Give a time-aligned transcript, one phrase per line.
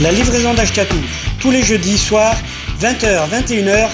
[0.00, 0.96] La livraison d'Ashkatou,
[1.40, 2.36] tous les jeudis soirs,
[2.80, 3.88] 20h, 21h,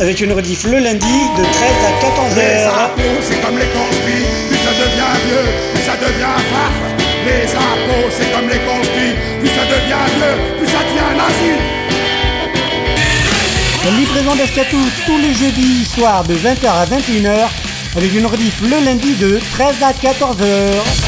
[0.00, 2.68] avec une rediff le lundi de 13 à Les 14h.
[2.68, 6.74] impôts, c'est comme les conspis, plus ça devient vieux, plus ça devient farf.
[7.24, 11.52] Les impôts, c'est comme les conspis, plus ça devient vieux, plus ça devient nazi.
[13.84, 17.48] La livraison d'Ashkatou, tous les jeudis soirs de 20h à 21h,
[17.96, 21.05] avec une rediff le lundi de 13 à 14h.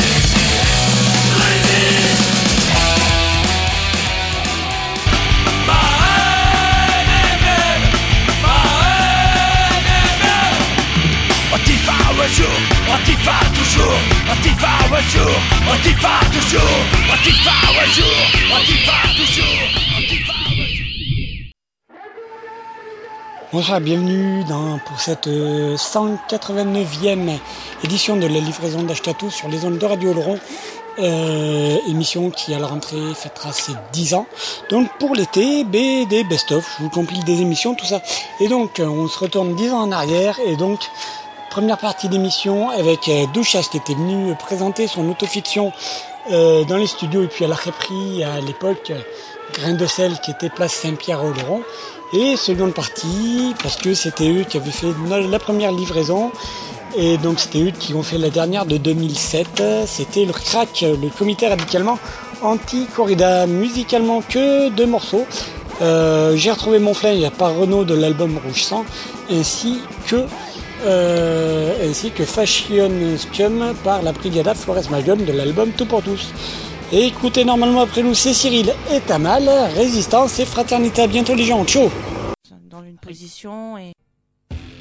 [14.38, 15.36] Antifa un jour,
[15.68, 16.60] Antifa toujours,
[17.12, 18.18] Antifa un jour,
[18.56, 19.58] Antifa toujours,
[19.98, 20.86] Antifa un jour.
[23.52, 27.36] Bonsoir, bienvenue dans, pour cette euh, 189e
[27.82, 30.38] édition de la livraison d'Ashkatou sur les ondes de Radio Oloron.
[31.00, 34.26] Euh, émission qui à la rentrée fêtera ses 10 ans.
[34.70, 38.02] Donc pour l'été, des best-of, je vous compile des émissions, tout ça.
[38.38, 40.78] Et donc euh, on se retourne 10 ans en arrière et donc
[41.48, 45.72] première partie d'émission avec euh, Douchas qui était venu présenter son autofiction
[46.30, 48.98] euh, dans les studios et puis elle a repris à l'époque euh,
[49.54, 51.62] Grain de sel qui était place Saint-Pierre-au-Laurent.
[52.12, 56.30] Et seconde partie, parce que c'était eux qui avaient fait la première livraison,
[56.96, 61.08] et donc c'était eux qui ont fait la dernière de 2007, c'était le CRAC, le
[61.10, 61.98] comité radicalement
[62.40, 65.26] anti-corrida, musicalement que deux morceaux.
[65.80, 68.86] J'ai retrouvé mon flingue par Renault de l'album Rouge Sang,
[69.30, 70.24] ainsi que
[70.84, 76.32] euh, ainsi que Fashion Scium par la Brigada Flores Magnon de l'album Tout pour tous.
[76.92, 81.02] Et écoutez, normalement après nous, c'est Cyril et Tamal, Résistance et Fraternité.
[81.02, 81.90] À bientôt les gens, ciao.
[82.70, 83.92] Dans une position et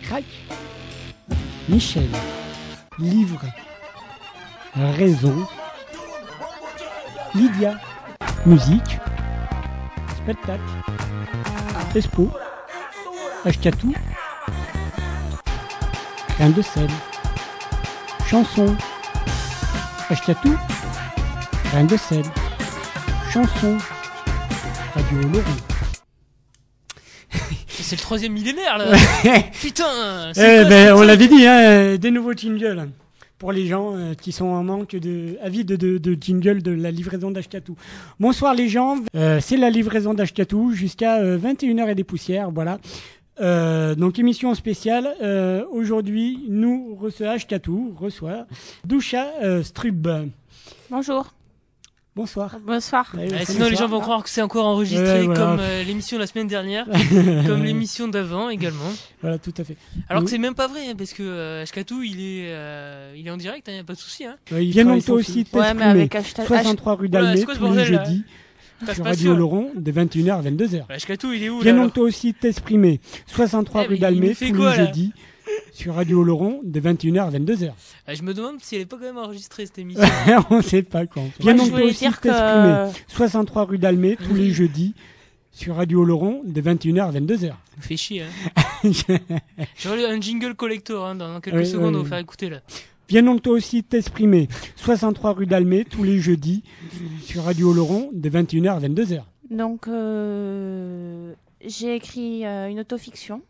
[0.03, 0.24] Crac
[1.68, 2.09] Michel.
[3.00, 3.41] Livre.
[4.75, 5.47] Réseau.
[7.35, 7.78] Lydia.
[8.46, 9.00] Musique.
[10.24, 10.62] Spectacle.
[11.96, 12.29] Expo.
[13.46, 13.94] Ashkatou
[16.38, 16.88] Rien de sel
[18.30, 18.75] Chanson.
[20.09, 20.56] Ashkatou
[21.72, 22.24] Rien de sel
[23.31, 23.78] Chanson.
[24.94, 25.42] Radio Laurent
[27.68, 28.96] C'est le troisième millénaire là.
[29.62, 32.90] Putain Eh ben, on l'avait dit, hein, des nouveaux jingles.
[33.40, 36.90] Pour les gens euh, qui sont en manque de avides de, de jingle de la
[36.90, 37.76] livraison d'Ashkatou.
[38.20, 42.79] Bonsoir les gens, euh, c'est la livraison d'Ashkatou jusqu'à euh, 21h et des poussières, voilà.
[43.39, 45.13] Euh, donc émission spéciale.
[45.22, 48.45] Euh, Aujourd'hui, nous reçoit Ashkatou, reçoit
[48.85, 50.07] Doucha euh, Strub.
[50.89, 51.34] bonjour,
[52.16, 52.57] Bonsoir.
[52.66, 53.11] bonsoir.
[53.16, 53.89] Ouais, Ouais, c'est sinon les bonsoir.
[53.89, 55.39] gens vont croire que c'est encore enregistré Ouais, voilà.
[55.39, 56.87] comme euh, l'émission de la semaine dernière,
[57.45, 58.89] comme l'émission d'avant également.
[59.22, 59.78] Voilà, tout à fait.
[60.09, 60.25] Alors Oui.
[60.25, 63.29] que c'est même pas vrai hein, parce que euh, Ashkatou il est euh, il est
[63.29, 64.25] en direct, hein, y a pas de souci.
[64.25, 64.37] Hein.
[64.51, 65.45] Euh, il vient aussi.
[65.53, 66.47] Ouais, mais avec hashtag.
[66.47, 68.23] 63 rue Voilà, d'Almet ce tous les là jeudis
[68.94, 69.35] sur Radio.
[69.35, 70.85] Laurent de 21h à 22h.
[70.88, 70.96] Bah,
[71.34, 73.00] il est où Viens là donc toi aussi t'exprimer.
[73.28, 75.14] 63 Eh, rue fait tous quoi, les jeudis
[75.72, 77.72] sur Radio Laurent de 21h à 22h.
[78.08, 80.03] Ah, Je me demande si elle est pas quand même enregistrée cette émission.
[80.50, 81.26] On sait pas quand.
[81.40, 82.91] Viens donc toi aussi t'exprimer.
[83.08, 84.94] que 63 rue d'Almet tous les jeudis
[85.52, 87.47] sur Radio Laurent de 21h à 22h.
[87.47, 88.23] Ça me fait chier.
[88.23, 88.62] Hein.
[89.80, 92.62] J'aurai un jingle collector hein, dans quelques Oui, secondes, oui, on va faire écouter là.
[93.09, 94.48] Viens donc toi aussi t'exprimer.
[94.76, 96.64] 63 rue d'Almé, tous les jeudis,
[97.22, 99.24] sur Radio Laurent, de 21h à 22h.
[99.50, 101.34] Donc, euh,
[101.66, 103.42] j'ai écrit euh, une autofiction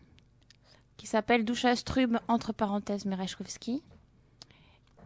[0.97, 3.81] qui s'appelle Doucha Strub, entre parenthèses, Merechkovski.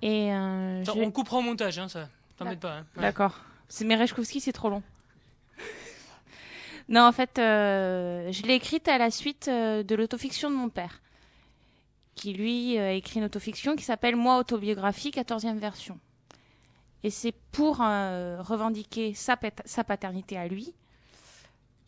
[0.02, 2.10] Et euh, Attends, je- On coupera au montage, hein, ça.
[2.38, 2.78] T'embête pas.
[2.80, 2.86] Hein.
[2.98, 3.04] Ouais.
[3.04, 3.40] D'accord.
[3.70, 4.84] C'est Merechkovski, c'est trop long.
[6.90, 10.70] non, en fait, euh, je l'ai écrite à la suite euh, de l'autofiction de mon
[10.70, 11.02] père,
[12.16, 16.00] qui lui euh, a écrit une autofiction qui s'appelle Moi autobiographie, 14e version.
[17.04, 20.74] Et c'est pour euh, revendiquer sa, paternité à lui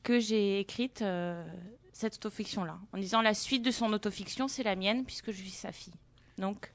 [0.02, 1.46] que j'ai écrite euh,
[1.94, 5.50] cette autofiction-là, en disant la suite de son autofiction, c'est la mienne, puisque je suis
[5.52, 5.94] sa fille.
[6.38, 6.72] Donc,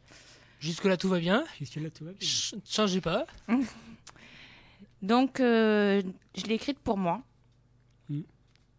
[0.60, 1.44] Jusque-là, tout va bien?
[1.58, 2.20] Jusque-là, tout va bien.
[2.20, 3.26] Ch- Changez pas.
[5.02, 6.02] Donc, euh,
[6.36, 7.22] je l'ai écrite pour moi.
[8.08, 8.20] Mm.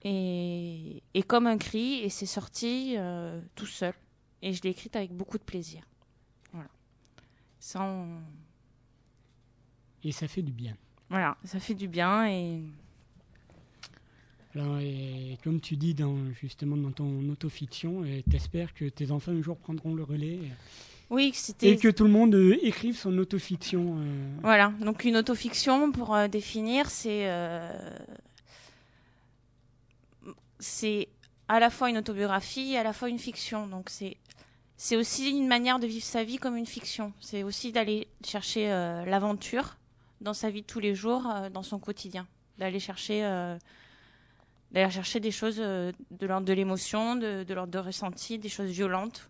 [0.03, 3.93] Et, et comme un cri, et c'est sorti euh, tout seul.
[4.41, 5.83] Et je l'ai écrite avec beaucoup de plaisir.
[6.53, 6.69] Voilà.
[7.59, 8.07] Sans...
[10.03, 10.75] Et ça fait du bien.
[11.09, 12.27] Voilà, ça fait du bien.
[12.29, 12.61] Et
[14.55, 19.41] Alors, et comme tu dis dans, justement dans ton autofiction, t'espères que tes enfants un
[19.41, 20.39] jour prendront le relais
[21.11, 21.71] oui, c'était...
[21.71, 23.97] et que tout le monde euh, écrive son autofiction.
[23.97, 27.27] euh, Voilà, donc une autofiction, pour euh, définir, c'est...
[27.27, 27.97] euh,
[30.59, 31.07] C'est
[31.47, 33.65] à la fois une autobiographie et à la fois une fiction.
[33.67, 34.17] Donc c'est...
[34.81, 37.11] C'est aussi une manière de vivre sa vie comme une fiction.
[37.19, 39.75] C'est aussi d'aller chercher euh, l'aventure
[40.21, 42.25] dans sa vie de tous les jours, euh, dans son quotidien.
[42.59, 43.57] D'aller chercher, euh,
[44.71, 48.69] d'aller chercher des choses de l'ordre de l'émotion, de, de l'ordre de ressenti, des choses
[48.69, 49.29] violentes.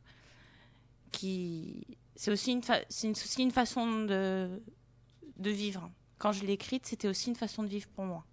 [1.12, 1.82] Qui...
[2.16, 4.62] C'est aussi une, fa- c'est une- aussi une façon de,
[5.38, 5.90] de vivre.
[6.20, 8.24] Quand je l'ai écrite, c'était aussi une façon de vivre pour moi.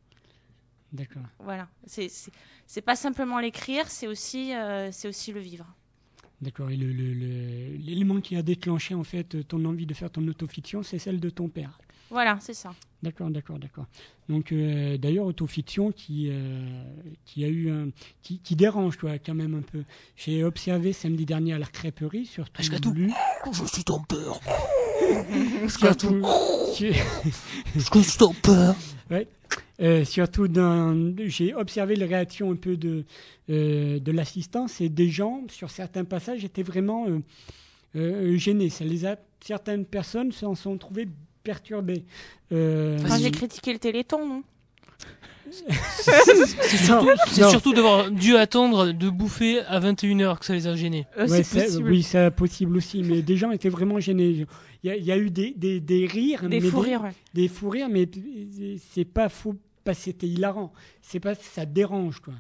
[0.93, 1.23] D'accord.
[1.39, 1.67] Voilà.
[1.87, 2.31] C'est c'est-
[2.67, 4.53] c'est pas simplement l'écrire, c'est aussi,
[4.93, 5.67] c'est aussi le vivre.
[6.43, 6.71] D'accord.
[6.71, 11.19] Et l'élément qui a déclenché en fait ton envie de faire ton autofiction, c'est celle
[11.21, 11.79] de ton père.
[12.11, 12.73] Voilà, c'est ça.
[13.03, 13.87] D'accord, d'accord, d'accord.
[14.29, 16.85] Donc euh, d'ailleurs autofiction qui euh,
[17.25, 17.89] qui a eu un
[18.23, 19.83] qui, qui dérange toi quand même un peu.
[20.17, 23.13] J'ai observé samedi dernier à la crêperie surtout tout- lu
[23.53, 24.41] Je suis ton peur.
[25.69, 26.23] surtout
[28.43, 28.75] peur.
[29.81, 33.05] euh, surtout dans j'ai observé les réactions un peu de
[33.51, 37.21] euh, de l'assistance et des gens sur certains passages étaient vraiment euh,
[37.97, 38.71] euh, gênés.
[38.71, 41.09] Ça les a certaines personnes s'en sont trouvées
[41.45, 42.05] perturbées.
[42.53, 44.43] Euh, Quand j'ai critiqué le Téléthon, non?
[45.51, 47.51] C'est surtout, c'est non.
[47.51, 51.07] surtout d'avoir dû attendre de bouffer à 21h que ça les a gênés.
[51.19, 51.77] Euh, Ouais, C'est.
[51.77, 54.47] Oui, c'est possible aussi, mais des gens étaient vraiment gênés.
[54.83, 57.03] Il y a, il y a eu des, des, des rires, Des mais fous rires.
[57.03, 57.13] ouais.
[57.35, 58.09] des fous rires, mais
[58.93, 60.73] c'est pas fou, pas c'était hilarant.
[61.03, 62.35] C'est pas ça dérange quoi.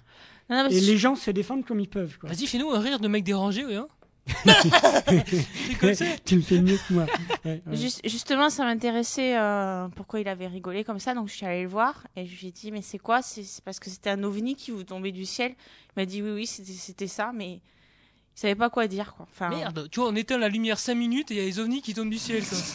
[0.48, 2.28] Non, non, mais Et les gens se défendent comme ils peuvent quoi.
[2.30, 3.74] Vas-y, fais-nous un rire de mec dérangé, ouais.
[3.76, 3.88] Hein.
[6.24, 7.06] tu le fais mieux que moi.
[7.44, 7.76] Ouais, ouais.
[7.76, 11.62] Juste- justement, ça m'intéressait euh, pourquoi il avait rigolé comme ça, donc je suis allée
[11.62, 13.22] le voir et je lui ai dit mais c'est quoi?
[13.22, 15.52] C'est parce que c'était un ovni qui vous tombait du ciel?
[15.96, 17.60] Il m'a dit oui oui c'était ça, mais il
[18.34, 19.26] savait pas quoi dire quoi.
[19.30, 21.58] Enfin, Merde, tu vois, on éteint la lumière 5 minutes et il y a les
[21.58, 22.58] ovnis qui tombent du ciel, quoi.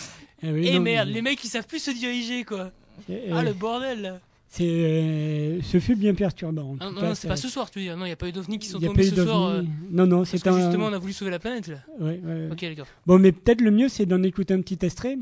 [0.43, 2.71] Oui, Et non, merde, mais- les mecs ils savent plus se diriger, quoi.
[3.05, 4.19] c'est- Ah le bordel, là.
[4.53, 6.75] C'est euh, ce fut bien perturbant.
[6.81, 7.95] Ah, non, cas, non, c'est ça- pas ce soir, tu veux dire.
[7.95, 9.45] Non, il n'y a pas eu d'ovnis qui sont tombés ce soir.
[9.47, 9.61] euh,
[9.91, 10.59] Non non, c'est un.
[10.59, 11.77] justement, on a voulu sauver la planète, là.
[12.01, 12.49] ouais, ouais, ouais.
[12.51, 12.87] Ok, d'accord.
[13.07, 15.17] Bon, mais peut-être le mieux, c'est d'en écouter un petit extrait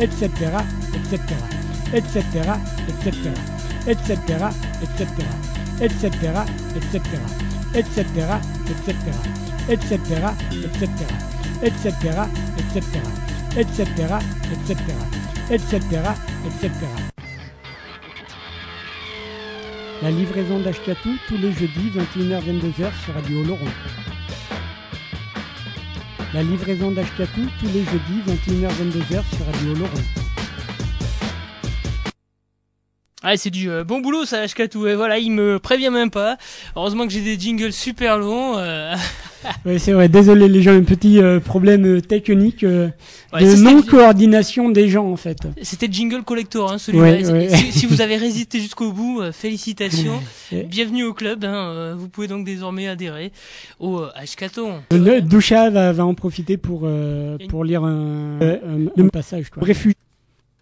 [0.00, 0.64] etc.,
[0.94, 1.36] etc.,
[1.92, 3.30] etc., etc.,
[3.86, 5.06] etc., etc.,
[5.80, 7.20] etc., etc.,
[7.74, 9.14] etc., etc.,
[9.68, 10.34] etc.,
[11.62, 12.28] etc.,
[13.56, 14.18] etc.,
[14.50, 14.94] etc.,
[15.50, 15.80] etc.,
[16.46, 16.70] etc.
[20.02, 24.09] La livraison d'Ashkatou tous les jeudis 21h-22h sur Radio Laurent.
[26.32, 29.90] La livraison d'Ashkatou tous les jeudis 21h-22h sur Radio Laurent.
[33.22, 34.86] Ah, c'est du euh, bon boulot ça, Ashkatou.
[34.86, 36.36] Et voilà, il me prévient même pas.
[36.76, 38.56] Heureusement que j'ai des jingles super longs.
[38.58, 38.94] euh.
[39.64, 40.08] Ouais, c'est vrai.
[40.08, 42.88] Désolé les gens, un petit euh, problème euh, technique euh,
[43.32, 45.38] Ouais, de ça, c'était- non coordination des gens en fait.
[45.62, 47.04] C'était jingle collector, hein, celui-là.
[47.04, 47.48] Ouais, Si- ouais.
[47.48, 50.20] Si, si vous avez résisté jusqu'au bout, euh, félicitations.
[50.52, 50.64] Ouais.
[50.64, 51.44] Bienvenue au club.
[51.44, 53.30] Hein, euh, vous pouvez donc désormais adhérer
[53.78, 54.80] au euh, Ashkaton.
[54.90, 58.58] Le Doucha va, va en profiter pour euh, pour lire un, euh,
[58.98, 59.62] un, un passage quoi.
[59.64, 59.96] Réfugié.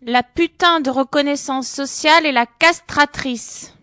[0.06, 3.74] La putain de reconnaissance sociale et la castratrice.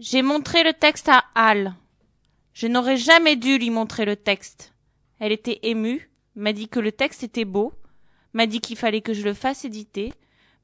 [0.00, 1.74] J'ai montré le texte à Al.
[2.54, 4.74] Je n'aurais jamais dû lui montrer le texte.
[5.18, 7.72] Elle était émue, m'a dit que le texte était beau,
[8.32, 10.12] m'a dit qu'il fallait que je le fasse éditer,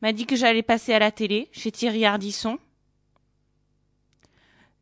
[0.02, 2.59] m'a dit que j'allais passer à la télé chez Thierry Ardisson.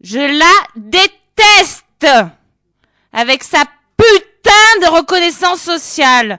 [0.01, 2.07] Je la déteste
[3.13, 3.65] avec sa
[3.97, 6.39] putain de reconnaissance sociale.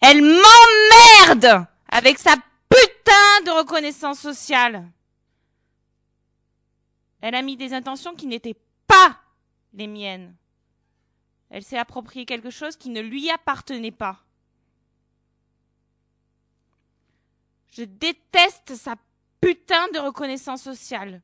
[0.00, 2.34] Elle m'emmerde avec sa
[2.68, 4.88] putain de reconnaissance sociale.
[7.20, 9.18] Elle a mis des intentions qui n'étaient pas
[9.72, 10.34] les miennes.
[11.50, 14.24] Elle s'est approprié quelque chose qui ne lui appartenait pas.
[17.70, 18.96] Je déteste sa
[19.40, 21.22] putain de reconnaissance sociale.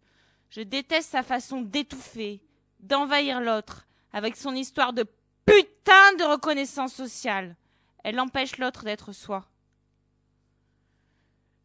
[0.51, 2.41] Je déteste sa façon d'étouffer,
[2.81, 5.05] d'envahir l'autre, avec son histoire de
[5.45, 7.57] putain de reconnaissance sociale.
[8.05, 9.49] Elle empêche l'autre d'être soi.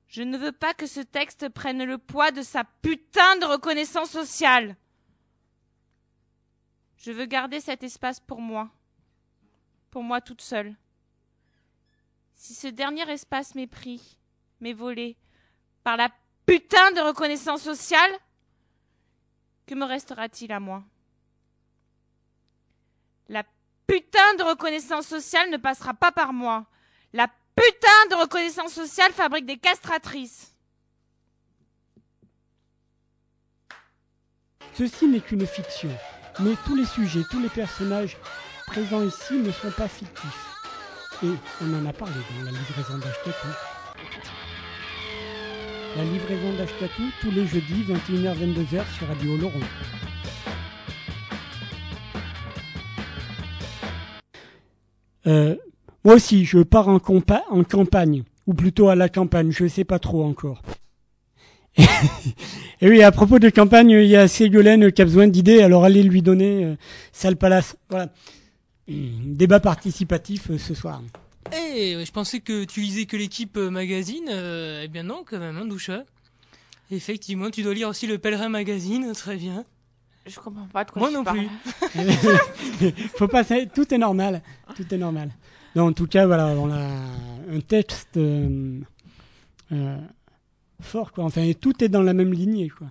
[0.08, 4.10] Je ne veux pas que ce texte prenne le poids de sa putain de reconnaissance
[4.10, 4.76] sociale.
[7.00, 8.70] Je veux garder cet espace pour moi.
[9.90, 10.76] Pour moi toute seule.
[12.36, 14.18] Si ce dernier espace m'est pris,
[14.60, 15.18] m'est volé,
[15.84, 16.10] par la
[16.46, 18.12] putain de reconnaissance sociale,
[19.66, 20.84] que me restera-t-il à moi?
[23.28, 23.44] La
[23.88, 26.66] putain de reconnaissance sociale ne passera pas par moi.
[27.14, 30.56] La putain de reconnaissance sociale fabrique des castratrices.
[34.74, 35.90] Ceci n'est qu'une fiction,
[36.42, 38.18] mais tous les sujets, tous les personnages
[38.68, 40.46] présents ici ne sont pas fictifs.
[41.24, 41.32] Et
[41.62, 43.48] on en a parlé dans la livraison d'Ashkatou.
[45.98, 49.60] La livraison d'Ashkatou tous les jeudis 21h-22h sur Radio Laurent.
[55.28, 55.56] Euh,
[56.06, 60.24] moi aussi, je pars en, campagne, ou plutôt à la campagne, je sais pas trop
[60.24, 60.62] encore.
[62.82, 65.84] Et oui, à propos de campagne, il y a Ségolène qui a besoin d'idées, alors
[65.86, 66.76] allez lui donner euh,
[67.12, 67.76] Salle Palace.
[67.90, 68.10] Voilà.
[68.90, 71.02] Hum, Débat participatif euh, ce soir.
[71.54, 74.30] Eh, je pensais que tu lisais que l'équipe euh, magazine.
[74.30, 76.04] euh, eh bien non, quand même, hein, Doucha.
[76.92, 79.64] Effectivement, tu dois lire aussi le Pèlerin magazine, très bien.
[80.26, 81.48] Je comprends pas de quoi Moi tu non parles.
[81.92, 82.92] plus.
[83.18, 84.42] Faut pas, tout est normal,
[84.76, 85.32] tout est normal.
[85.76, 86.78] Non, en tout cas, voilà, on a
[87.56, 88.80] un texte euh,
[89.72, 89.98] euh,
[90.82, 91.24] fort, quoi.
[91.26, 92.88] Enfin, tout est dans la même lignée, quoi.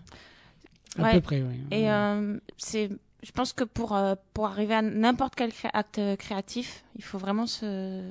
[0.99, 1.13] À Ouais.
[1.15, 1.61] peu près, oui.
[1.71, 2.91] Et euh, c'est,
[3.23, 7.47] je pense que pour euh, pour arriver à n'importe quel acte créatif, il faut vraiment
[7.47, 8.03] se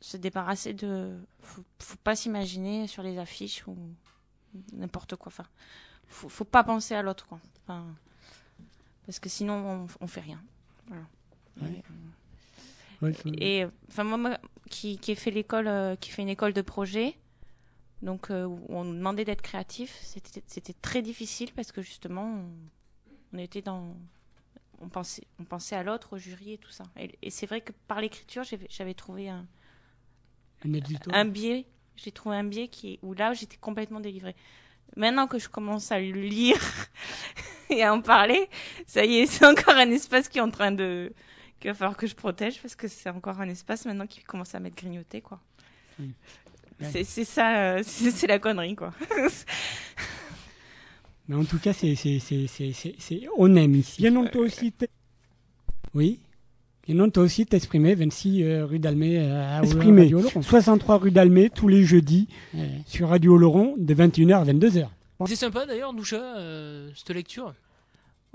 [0.00, 1.12] se débarrasser de.
[1.40, 3.76] Faut, faut pas s'imaginer sur les affiches ou
[4.72, 5.28] n'importe quoi.
[5.28, 5.44] Enfin,
[6.08, 7.38] faut, faut pas penser à l'autre, quoi.
[7.62, 7.84] Enfin,
[9.06, 10.40] parce que sinon on, on fait rien.
[10.88, 11.04] Voilà.
[11.62, 11.68] Ouais.
[11.78, 11.82] Et-
[13.02, 14.38] Ouais, faut- Et enfin moi, moi,
[14.70, 17.16] qui qui ai fait l'école, euh, qui fait une école de projet,
[18.04, 19.98] donc euh, on nous demandait d'être créatif,
[20.46, 22.50] c'était très difficile parce que justement on,
[23.32, 23.96] on était dans
[24.80, 26.84] on pensait on pensait à l'autre, au jury et tout ça.
[26.98, 29.46] Et, et c'est vrai que par l'écriture j'avais trouvé un,
[31.12, 31.64] un biais,
[31.96, 34.36] j'ai trouvé un biais qui où là j'étais complètement délivrée.
[34.96, 36.60] Maintenant que je commence à le lire
[37.70, 38.50] et à en parler,
[38.86, 41.10] ça y est, c'est encore un espace qui est en train de
[41.58, 44.54] qu'il va falloir que je protège parce que c'est encore un espace maintenant qui commence
[44.54, 45.40] à m'être grignoté quoi.
[46.80, 47.04] Ouais.
[47.04, 48.92] C'est ça, euh, c'est la connerie quoi.
[51.28, 51.94] Mais en tout cas, c'est,
[53.38, 54.02] on aime ici.
[54.02, 54.90] Bien non, toi aussi, t'es-
[55.94, 56.20] oui.
[56.86, 60.02] Bien non, toi aussi, t'exprimer, 26 euh, rue d'Almay, euh, à Exprimer.
[60.02, 60.42] Radio Laurent.
[60.42, 62.28] 63 rue d'Almay, tous les jeudis,
[62.86, 64.88] sur Radio Laurent, de 21h à 22h.
[65.26, 67.54] C'est sympa d'ailleurs, Doucha, euh, cette lecture?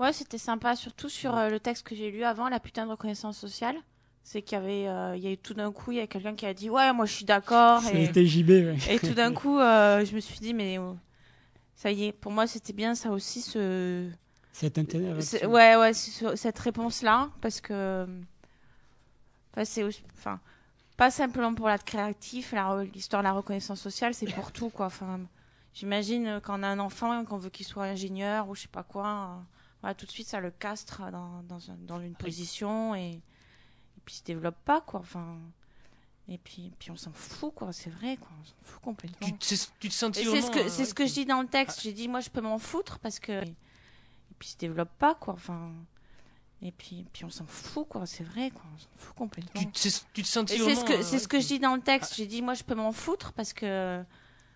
[0.00, 2.90] Ouais, c'était sympa, surtout sur euh, le texte que j'ai lu avant, la putain de
[2.90, 3.76] reconnaissance sociale.
[4.22, 6.06] C'est qu'il y avait, euh, il y a eu tout d'un coup, il y a
[6.06, 7.82] quelqu'un qui a dit ouais, moi je suis d'accord.
[7.88, 8.76] Et, C'était JB, ouais.
[8.88, 10.96] et tout d'un coup, euh, je me suis dit mais oh,
[11.74, 14.08] ça y est, pour moi c'était bien ça aussi ce,
[14.52, 15.14] Cet intérêt.
[15.46, 18.06] ouais ouais ce- cette réponse là parce que,
[19.52, 20.38] enfin c'est, aussi- enfin
[20.96, 22.54] pas simplement pour l'être créatif,
[22.94, 24.84] l'histoire de la reconnaissance sociale, c'est pour tout quoi.
[24.86, 25.18] Enfin,
[25.72, 28.82] j'imagine quand on a un enfant, qu'on veut qu'il soit ingénieur ou je sais pas
[28.82, 29.06] quoi.
[29.06, 29.40] euh,
[29.80, 33.18] voilà, tout de suite, ça le castre dans, dans, un- dans une position et
[34.04, 35.00] puis se développe pas, quoi.
[35.00, 35.38] Enfin,
[36.28, 37.72] Et puis, puis on s'en fout, quoi.
[37.72, 38.30] C'est vrai, quoi.
[38.40, 39.28] On s'en fout complètement.
[39.40, 41.42] Tu, tu te sentis Et C'est ce que, euh, c'est ce que je dis dans
[41.42, 41.82] le texte.
[41.82, 43.42] J'ai dit, moi, je peux m'en foutre parce que.
[43.42, 43.54] Et
[44.38, 45.34] puis, se développe pas, quoi.
[45.34, 45.72] Enfin.
[46.62, 48.04] Et puis, puis on s'en fout, quoi.
[48.06, 48.62] C'est vrai, quoi.
[48.74, 49.70] On s'en fout complètement.
[49.72, 51.74] Tu, tu te sentis Et c'est ce que, euh, c'est ce que je dis dans
[51.74, 52.14] le texte.
[52.16, 54.02] J'ai dit, moi, je peux m'en foutre parce que.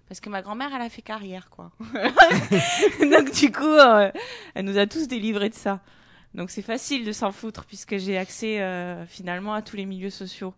[0.07, 1.73] Parce que ma grand-mère, elle a fait carrière, quoi.
[3.01, 4.13] Donc, du coup, euh,
[4.55, 5.81] elle nous a tous délivrés de ça.
[6.35, 10.11] Donc, c'est facile de s'en foutre puisque j'ai accès euh, finalement à tous les milieux
[10.11, 10.53] sociaux.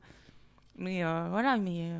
[0.77, 1.91] Mais euh, voilà, mais.
[1.93, 1.99] euh,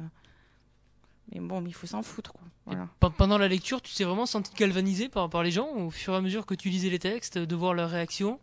[1.33, 2.43] mais bon, mais il faut s'en foutre, quoi.
[2.67, 2.89] Voilà.
[3.01, 6.15] Pe- Pendant la lecture, tu t'es vraiment senti galvanisé par, par les gens au fur
[6.15, 8.39] et à mesure que tu lisais les textes, de voir leurs réactions?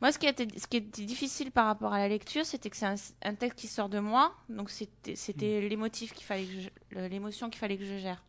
[0.00, 0.32] Moi, ce qui, ce
[0.76, 3.88] était difficile par rapport à la lecture, c'était que c'est un, un texte qui sort
[3.88, 7.84] de moi, donc c'était c'était l'émotif qu'il fallait que je- le- l'émotion qu'il fallait que
[7.84, 8.22] je gère.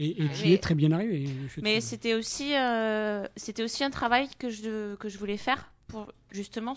[0.00, 1.28] Et, et qui Mais- est très bien arrivé.
[1.60, 6.12] Mais c'était aussi euh, c'était aussi un travail que je que je voulais faire pour
[6.30, 6.76] justement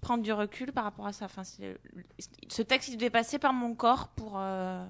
[0.00, 1.26] prendre du recul par rapport à ça.
[1.26, 4.84] Enfin, ce texte il devait passer par mon corps pour euh,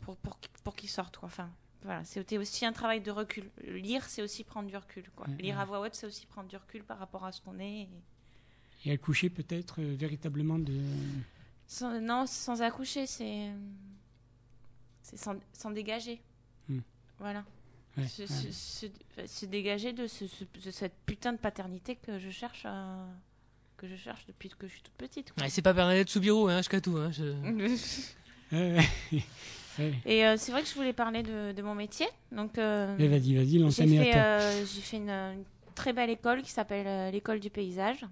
[0.00, 1.26] pour pour, qu'il- pour qu'il sorte quoi.
[1.28, 1.48] Enfin,
[1.82, 3.44] voilà, c'était aussi un travail de recul.
[3.64, 5.04] Lire, c'est aussi prendre du recul.
[5.16, 5.26] Quoi.
[5.28, 5.62] Ouais, Lire ouais.
[5.62, 7.82] à voix haute, c'est aussi prendre du recul par rapport à ce qu'on est.
[7.82, 7.88] et-
[8.86, 10.78] Et accoucher peut-être euh, véritablement de.
[11.66, 13.50] Sans- non, sans accoucher, c'est
[15.10, 16.20] c'est s'en s'en dégager.
[16.68, 16.80] Hmm.
[17.18, 17.44] Voilà.
[17.96, 18.28] Ouais, se, ouais.
[18.28, 22.64] se- se- se dégager de, ce- ce- de cette putain de paternité que je cherche
[22.64, 23.06] à-
[23.76, 25.32] que je cherche depuis que je suis toute petite.
[25.32, 25.42] quoi.
[25.42, 26.96] Ouais, C'est pas Bernadette Soubirous, hein, jusqu'à tout.
[26.96, 27.34] Hein, je-.
[30.04, 32.06] Et euh, c'est vrai que je voulais parler de, de mon métier.
[32.32, 35.92] Donc, euh, Mais vas-y, vas-y, j'ai l'enseigne à fait, euh, j'ai fait une, une très
[35.92, 38.04] belle école qui s'appelle euh, l'école du paysage.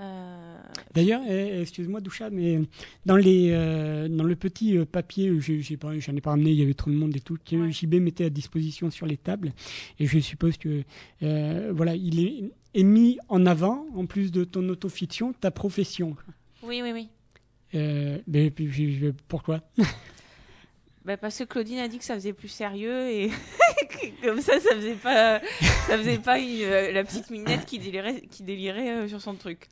[0.00, 0.58] Euh,
[0.94, 2.60] D'ailleurs, eh, excuse-moi Doucha, mais
[3.06, 6.50] dans les euh, dans le petit euh, papier, j'ai j'ai pas, j'en ai pas ramené,
[6.50, 7.70] il y avait trop de monde et tout, que Ouais.
[7.70, 9.52] JB mettait à disposition sur les tables,
[10.00, 10.82] et je suppose que
[11.22, 16.16] euh, voilà, il est, est mis en avant, en plus de ton autofiction, ta profession.
[16.62, 17.08] oui, oui, oui.
[18.26, 18.52] Mais
[19.28, 19.60] pourquoi?
[21.04, 23.30] Bah, parce que Claudine a dit que ça faisait plus sérieux et
[24.22, 25.40] comme ça, ça faisait pas,
[25.88, 29.34] ça faisait pas une- euh, la petite minette qui délirait, qui délirait euh, sur son
[29.34, 29.66] truc.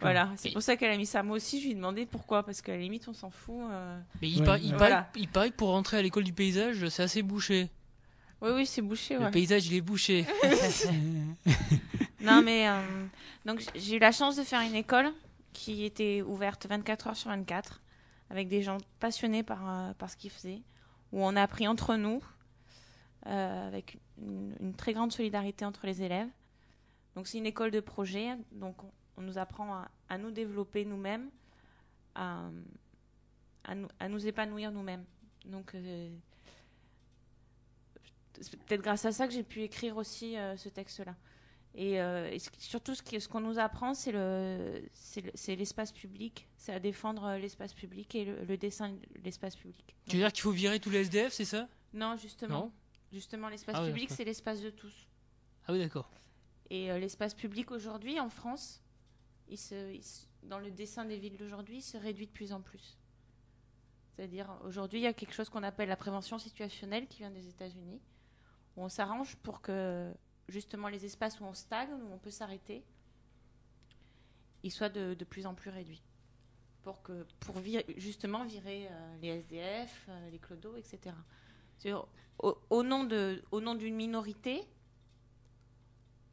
[0.00, 1.22] Voilà, c'est pour ça qu'elle a mis ça.
[1.22, 3.62] Moi aussi, je lui ai demandé pourquoi, parce qu'à la limite, on s'en fout.
[3.70, 3.98] euh.
[4.20, 5.10] Mais il, Ouais, paraît, il, paraît, Voilà.
[5.16, 7.68] il paraît que pour rentrer à l'école du paysage, c'est assez bouché.
[8.40, 9.14] Oui, oui, c'est bouché.
[9.14, 9.30] Le Ouais.
[9.30, 10.26] paysage, il est bouché.
[12.20, 12.80] Non, mais euh,
[13.44, 15.12] donc j'ai eu la chance de faire une école
[15.52, 17.80] qui était ouverte 24 heures sur 24,
[18.30, 20.60] avec des gens passionnés par, euh, par ce qu'ils faisaient,
[21.12, 22.22] où on a appris entre nous,
[23.26, 26.28] euh, avec une, très grande solidarité entre les élèves.
[27.14, 28.76] Donc c'est une école de projet, donc
[29.16, 31.30] on, nous apprend à, nous développer nous-mêmes,
[32.14, 32.48] à,
[33.64, 35.04] à, nous, à nous épanouir nous-mêmes.
[35.44, 36.08] Donc euh,
[38.40, 41.14] c'est peut-être grâce à ça que j'ai pu écrire aussi euh, ce texte-là.
[41.74, 45.56] Et, euh, et ce qui- surtout, ce qu'on nous apprend, c'est le, c'est le- c'est
[45.56, 49.94] l'espace public, c'est à défendre euh, l'espace public et le, le dessin de l'espace public.
[50.06, 51.68] tu veux dire qu'il faut virer tous les SDF, c'est ça?
[51.94, 52.54] Non, justement.
[52.66, 52.72] Non?
[53.10, 55.08] Justement, l'espace Ah public, c'est l'espace de tous.
[55.66, 56.10] Ah oui, d'accord.
[56.70, 58.82] Et euh, l'espace public aujourd'hui, en France,
[59.48, 62.52] il se, il se- dans le dessin des villes d'aujourd'hui, il se réduit de plus
[62.52, 62.98] en plus.
[64.14, 67.48] C'est-à-dire, aujourd'hui, il y a quelque chose qu'on appelle la prévention situationnelle qui vient des
[67.48, 68.00] États-Unis,
[68.76, 70.12] où on s'arrange pour que,
[70.48, 72.82] justement, les espaces où on stagne, où on peut s'arrêter,
[74.62, 76.02] ils soient de, de plus en plus réduits.
[76.82, 81.14] Pour, que, pour vir- justement virer euh, les SDF, euh, les clodos, etc.
[82.38, 84.62] Au, au nom de- au nom d'une minorité,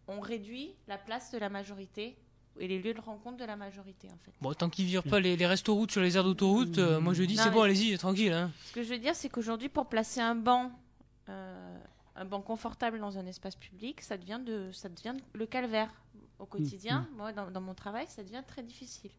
[0.07, 2.17] on réduit la place de la majorité
[2.59, 4.31] et les lieux de rencontre de la majorité, en fait.
[4.41, 7.23] Bon, tant qu'ils virent pas les, les restos-routes sur les aires d'autoroute, euh, moi je
[7.23, 8.33] dis c'est bon, allez-y, tranquille.
[8.33, 8.51] Hein.
[8.65, 10.71] Ce que je veux dire, c'est qu'aujourd'hui, pour placer un banc,
[11.29, 11.77] euh,
[12.19, 15.89] un banc confortable dans un espace public, ça devient, de, ça devient le calvaire.
[16.37, 19.11] Au quotidien, moi, dans, dans mon travail, ça devient très difficile.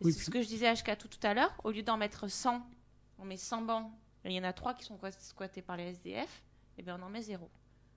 [0.00, 1.54] Oui, c'est ce que je disais à HK tout, tout à l'heure.
[1.62, 2.66] Au lieu d'en mettre 100,
[3.18, 3.90] on met 100 bancs.
[4.24, 6.42] Il y en a 3 qui sont squattés par les SDF.
[6.78, 7.50] Et bien, on en met zéro.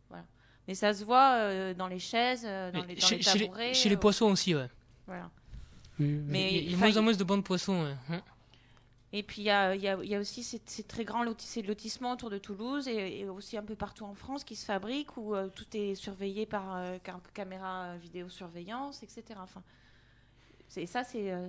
[0.10, 0.26] Voilà.
[0.68, 3.40] Mais ça se voit euh, dans les chaises, euh, dans les, dans chez, les chez
[3.40, 3.74] tabourets.
[3.74, 4.70] chez les euh, poissons aussi, ouais.
[5.06, 5.30] Voilà.
[6.00, 6.24] Oui, oui.
[6.28, 7.84] Mais il y a, moins en moins de bancs de poissons.
[8.10, 8.20] ouais.
[9.16, 13.30] Et puis il y a, aussi ces, très grands lotissements autour de Toulouse et, et
[13.30, 16.76] aussi un peu partout en France qui se fabriquent où euh, tout est surveillé par
[16.76, 19.24] euh, cam- caméra euh, vidéosurveillance, etc.
[19.38, 19.62] Enfin,
[20.68, 21.48] c'est ça, c'est euh,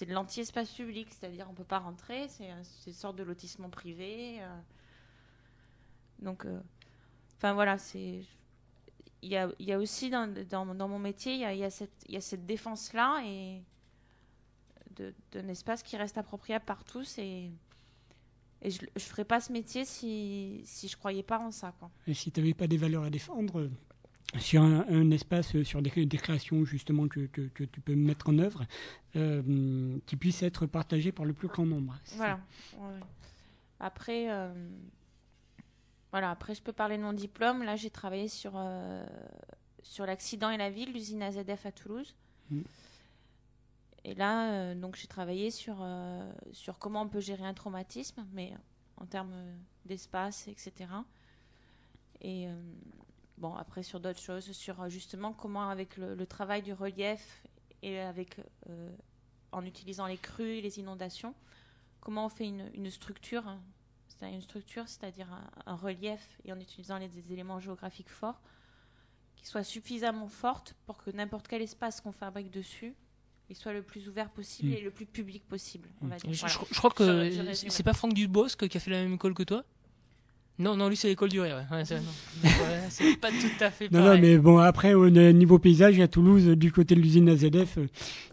[0.00, 3.68] de l'anti-espace public, c'est-à-dire on peut pas rentrer, c'est euh, c'est une sorte de lotissement
[3.68, 4.40] privé.
[6.18, 6.46] donc,
[7.36, 8.22] enfin voilà, c'est
[9.20, 13.62] il y a, aussi dans, mon métier, il y a, cette, cette défense-là et
[15.32, 17.50] d'un espace qui reste appropriable par tous et,
[18.62, 21.74] et je ne ferais pas ce métier si, si je croyais pas en ça.
[21.78, 21.90] Quoi.
[22.06, 23.70] Et si tu n'avais pas des valeurs à défendre, euh,
[24.38, 27.94] sur un, un espace, euh, sur des, des créations justement que, que, que tu peux
[27.94, 28.64] mettre en œuvre,
[29.16, 31.98] euh, qui puissent être partagées par le plus grand nombre.
[32.16, 32.40] Voilà.
[32.78, 33.00] Ouais.
[33.80, 34.52] Après, euh,
[36.12, 36.30] voilà.
[36.30, 37.62] Après, je peux parler de mon diplôme.
[37.62, 39.04] Là, j'ai travaillé sur euh,
[39.82, 42.14] sur l'accident et la ville, l'usine AZF à Toulouse.
[42.50, 42.62] Mhm.
[44.04, 48.26] Et là, euh, donc, j'ai travaillé sur euh, sur comment on peut gérer un traumatisme,
[48.32, 48.52] mais
[48.96, 49.34] en termes
[49.84, 50.90] d'espace, etc.
[52.20, 52.54] Et euh,
[53.38, 57.42] bon, après sur d'autres choses, sur justement comment avec le, travail du relief
[57.82, 58.36] et avec
[59.50, 61.34] en utilisant les crues les inondations,
[62.00, 63.60] comment on fait une, structure, hein,
[64.06, 65.28] c'est-à-dire une structure, c'est-à-dire
[65.66, 68.40] un, relief et en utilisant les, des éléments géographiques forts,
[69.34, 72.94] qui soit suffisamment forte pour que n'importe quel espace qu'on fabrique dessus,
[73.52, 74.72] il soit le plus ouvert possible Mm.
[74.74, 76.32] et le plus public possible, on va Je, dire.
[76.34, 76.54] je- Voilà.
[76.70, 77.30] je crois que
[77.68, 79.62] c'est pas Franck Dubosc qui a fait la même école que toi?
[80.58, 81.64] Non, non, lui c'est l'école du rire.
[81.70, 81.76] Ouais.
[81.78, 81.96] Ouais, c'est.
[82.44, 84.20] Ouais, pas tout à fait Non, pareil.
[84.20, 87.78] non, mais bon, après, au niveau paysage, à Toulouse, euh, du côté de l'usine AZF,
[87.78, 87.86] euh,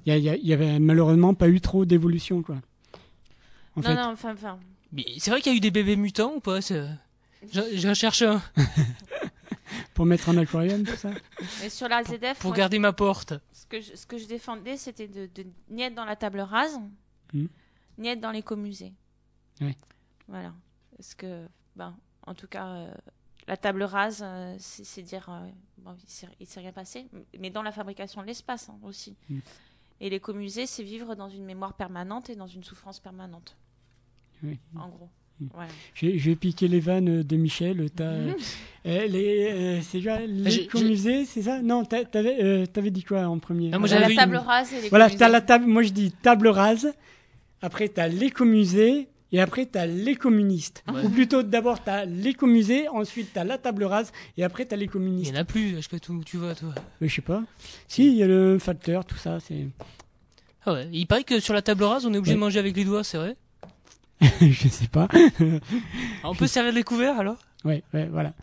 [0.05, 2.55] il y, a- il y a- il y avait malheureusement pas eu trop d'évolution, quoi.
[3.75, 4.59] En non, fait, non, enfin, enfin,
[5.17, 6.59] c'est vrai qu'il y a eu des bébés mutants ou pas
[7.75, 8.41] j'en cherche un
[9.99, 11.09] pour mettre en aquarium, tout ça.
[11.61, 13.33] mais sur la ZF, pour moi, garder ma porte.
[13.51, 16.39] ce que je, ce que je défendais, c'était de, de ni être dans la table
[16.39, 16.79] rase,
[17.33, 17.49] Mhm.
[17.97, 18.93] ni être dans l'écomusée.
[19.59, 19.75] Ouais.
[20.29, 20.53] Voilà.
[20.95, 22.93] Parce que, ben, en tout cas, euh,
[23.45, 27.49] la table rase, euh, c'est dire, euh, bon, il s'est- il s'est rien passé, mais
[27.49, 29.17] dans la fabrication de l'espace hein, aussi.
[29.29, 29.41] Mhm.
[29.99, 33.57] Et l'écomusée, c'est vivre dans une mémoire permanente et dans une souffrance permanente,
[34.43, 34.57] Oui.
[34.77, 35.09] en gros.
[35.53, 35.69] Voilà.
[35.93, 37.89] Je vais- je vais piquer les vannes de Michel.
[37.95, 38.03] T'as,
[38.85, 40.27] euh, les, euh, c'est déjà j'ai-
[40.61, 41.61] l'écomusée, c'est ça?
[41.61, 43.69] Non, t'avais, euh, t'avais dit quoi en premier?
[43.73, 45.65] Ah, moi, la une- table rase et Voilà, t'as la table.
[45.65, 46.93] Moi, je dis table rase.
[47.61, 49.07] Après, t'as l'écomusée.
[49.31, 50.83] Et après, t'as l'écommuniste.
[50.91, 51.03] Ouais.
[51.05, 52.87] Ou plutôt, d'abord, t'as l'écomusée.
[52.87, 54.11] Ensuite, t'as la table rase.
[54.37, 55.31] Et après, t'as Il l'écommuniste.
[55.31, 56.73] y en a plus, je sais pas où tu vas toi?
[56.99, 57.43] Mais je sais pas.
[57.87, 59.39] Si, il y a le facteur, tout ça.
[59.39, 59.67] C'est.
[60.65, 62.37] Ah ouais, il paraît que sur la table rase, on est obligé Ouais.
[62.37, 63.35] de manger avec les doigts, c'est vrai?
[64.41, 65.07] je sais pas.
[66.23, 67.37] On peut servir les couverts alors?
[67.63, 68.33] Ouais, ouais, voilà.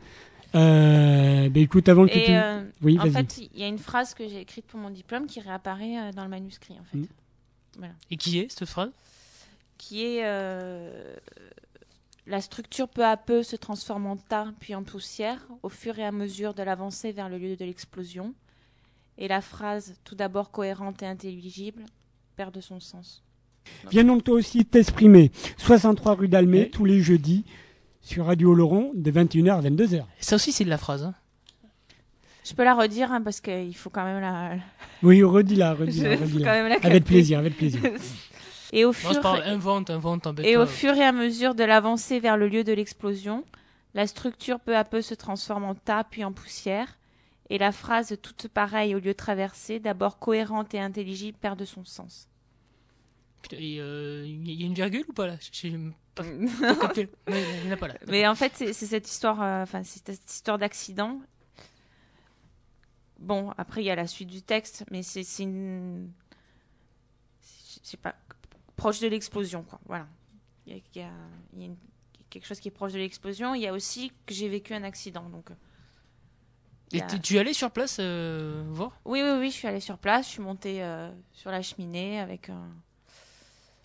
[0.55, 2.33] Euh, ben écoute, avant que Et tu.
[2.33, 5.27] euh, oui, en fait, il y a une phrase que j'ai écrite pour mon diplôme
[5.27, 6.99] qui réapparaît euh, dans le manuscrit, en fait.
[6.99, 7.95] Mhm.
[8.11, 8.91] Et qui est cette phrase?
[9.77, 11.15] Qui est euh,
[12.27, 16.05] la structure peu à peu se transforme en tas puis en poussière au fur et
[16.05, 18.35] à mesure de l'avancée vers le lieu de l'explosion.
[19.19, 21.85] Et la phrase, tout d'abord cohérente et intelligible,
[22.37, 23.23] perd de son sens.
[23.91, 25.31] Viens donc toi aussi t'exprimer.
[25.57, 27.45] 63 rue d'Almé, tous les jeudis,
[28.01, 30.05] sur Radio Laurent, de 21h à 22h.
[30.21, 31.05] Ça aussi, c'est de la phrase.
[31.05, 31.15] Hein.
[32.45, 34.57] Je peux la redire hein, parce qu'il faut quand même la.
[35.03, 36.63] Oui, redis-la, redis-la, il faut quand redis-la.
[36.63, 37.81] même la Avec plaisir, avec plaisir.
[38.73, 42.73] Et fur invente, invente, au fur et à mesure de l'avancée vers le lieu de
[42.73, 43.45] l'explosion,
[43.95, 46.99] la structure peu à peu se transforme en tas puis en poussière,
[47.49, 51.85] et la phrase toute pareille au lieu traversé, d'abord cohérente et intelligible, perd de son
[51.85, 52.29] sens.
[53.53, 55.37] Et, euh, Il y a une virgule ou pas là?
[56.15, 56.93] Pas, pas
[57.29, 57.95] Il n'y en a pas là.
[58.09, 61.21] Mais en fait, c'est cette histoire, euh, enfin, cette histoire d'accident.
[63.19, 66.11] Bon, après, il y a la suite du texte, mais c'est c'est une.
[67.43, 68.15] Je sais pas.
[68.77, 69.81] Proche de l'explosion, quoi.
[69.87, 70.07] Voilà.
[70.67, 71.11] Il y a, il y a-
[71.55, 71.77] il y a une-
[72.29, 73.55] quelque chose qui est proche de l'explosion.
[73.55, 75.49] Il y a aussi que j'ai vécu un accident, donc.
[76.93, 78.93] il y Et a- tu- es allé sur place euh, voir?
[79.05, 82.21] Oui, oui, oui, je suis allée sur place, je suis montée euh, sur la cheminée
[82.21, 82.69] avec un.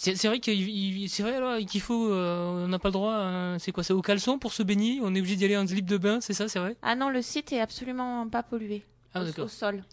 [0.03, 3.13] C'est vrai qu'il il- c'est vrai qu'il faut, euh, on n'a pas le droit.
[3.13, 5.67] hein, c'est quoi C'est au caleçon pour se baigner On est obligé d'y aller en
[5.67, 6.75] slip de bain, c'est ça, c'est vrai?
[6.81, 8.83] Ah non, le site est absolument pas pollué
[9.13, 9.83] Ah au, sol.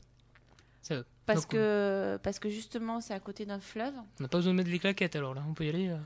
[0.81, 1.03] Ça.
[1.27, 3.93] Parce Donc, que, parce que justement, c'est à côté d'un fleuve.
[4.19, 5.89] On n'a pas besoin de mettre les claquettes alors là, on peut y aller.
[5.89, 5.99] euh.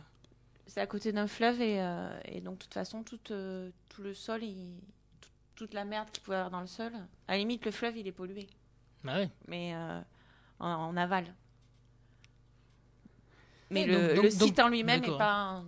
[0.66, 4.14] C'est à côté d'un fleuve et, euh, et donc de toute façon, tout, tout le
[4.14, 4.80] sol, il-
[5.20, 6.90] tout- toute la merde qu'il pouvait y avoir dans le sol,
[7.28, 8.48] à la limite, le fleuve, il est pollué.
[9.04, 9.30] Bah ouais.
[9.46, 9.76] Mais
[10.58, 11.26] en, en aval.
[13.72, 15.32] Mais le, donc- le donc- site en lui-même n'est pas.
[15.32, 15.64] un-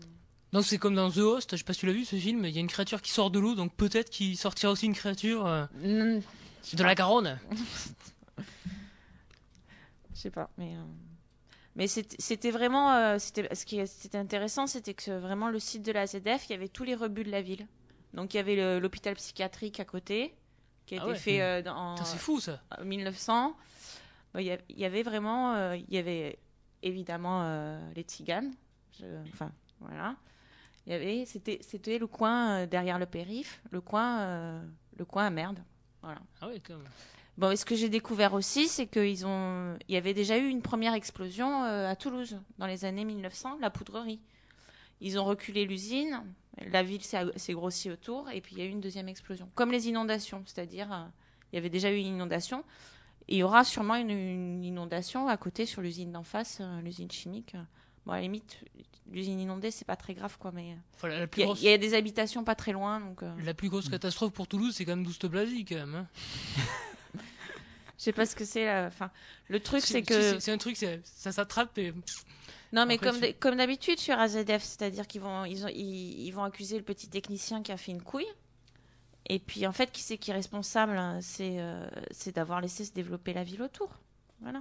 [0.52, 2.44] Donc c'est comme dans The Host, je sais pas si tu l'as vu ce film,
[2.44, 4.94] il y a une créature qui sort de l'eau, donc peut-être qu'il sortira aussi une
[4.94, 6.20] créature euh, Mm,
[6.74, 7.38] de la Garonne.
[10.14, 10.74] Je sais pas, mais.
[10.74, 10.82] euh,
[11.76, 12.92] Mais c'était vraiment.
[12.92, 16.54] euh, ce qui était intéressant, c'était que vraiment le site de la ZF, il y
[16.54, 17.66] avait tous les rebuts de la ville.
[18.12, 20.34] Donc il y avait l'hôpital psychiatrique à côté,
[20.86, 21.18] qui a Ah été ouais.
[21.18, 22.62] fait euh, dans, en C'est fou ça.
[22.78, 23.56] en 1900.
[24.34, 25.54] Bon, Il y, avait vraiment.
[25.54, 26.38] euh, Il y avait
[26.86, 28.52] évidemment euh, les tziganes.
[28.98, 30.16] Je- Enfin, voilà.
[30.86, 31.24] Il y avait.
[31.26, 34.62] C'était c'était le coin euh, derrière le périph', le coin, euh,
[34.98, 35.58] le coin à merde.
[36.02, 36.20] Voilà.
[36.42, 36.88] Ah quand même.
[37.36, 40.46] Bon, et ce que j'ai découvert aussi, c'est qu'ils ont, il y avait déjà eu
[40.48, 44.20] une première explosion à Toulouse dans les années 1900, la poudrerie.
[45.00, 46.22] Ils ont reculé l'usine,
[46.70, 49.72] la ville s'est grossie autour, et puis il y a eu une deuxième explosion, comme
[49.72, 51.08] les inondations, c'est-à-dire
[51.52, 52.62] il y avait déjà eu une inondation.
[53.28, 56.80] Et il y aura sûrement une, une inondation à côté sur l'usine d'en face, euh,
[56.82, 57.54] l'usine chimique.
[58.04, 58.58] Bon, à la limite,
[59.10, 60.52] l'usine inondée, c'est pas très grave, quoi.
[60.52, 63.22] Mais la, il y, a- grosse, il y a des habitations pas très loin, donc
[63.22, 65.94] euh, la plus grosse catastrophe pour Toulouse, c'est quand même Douste Blazy, quand même.
[65.94, 66.06] hein.
[67.98, 68.70] je sais pas ce que c'est.
[68.86, 69.10] Enfin,
[69.48, 71.92] le truc, c'est que C'est un truc, ça s'attrape et.
[72.72, 75.68] non, mais Après, comme tu- d- comme d'habitude sur AZF, c'est-à-dire qu'ils vont ils, ont,
[75.68, 78.26] ils, ils vont accuser le petit technicien qui a fait une couille.
[79.28, 82.84] Et puis en fait, qui c'est qui est responsable hein, C'est euh, c'est d'avoir laissé
[82.84, 83.88] se développer la ville autour.
[84.42, 84.60] Voilà.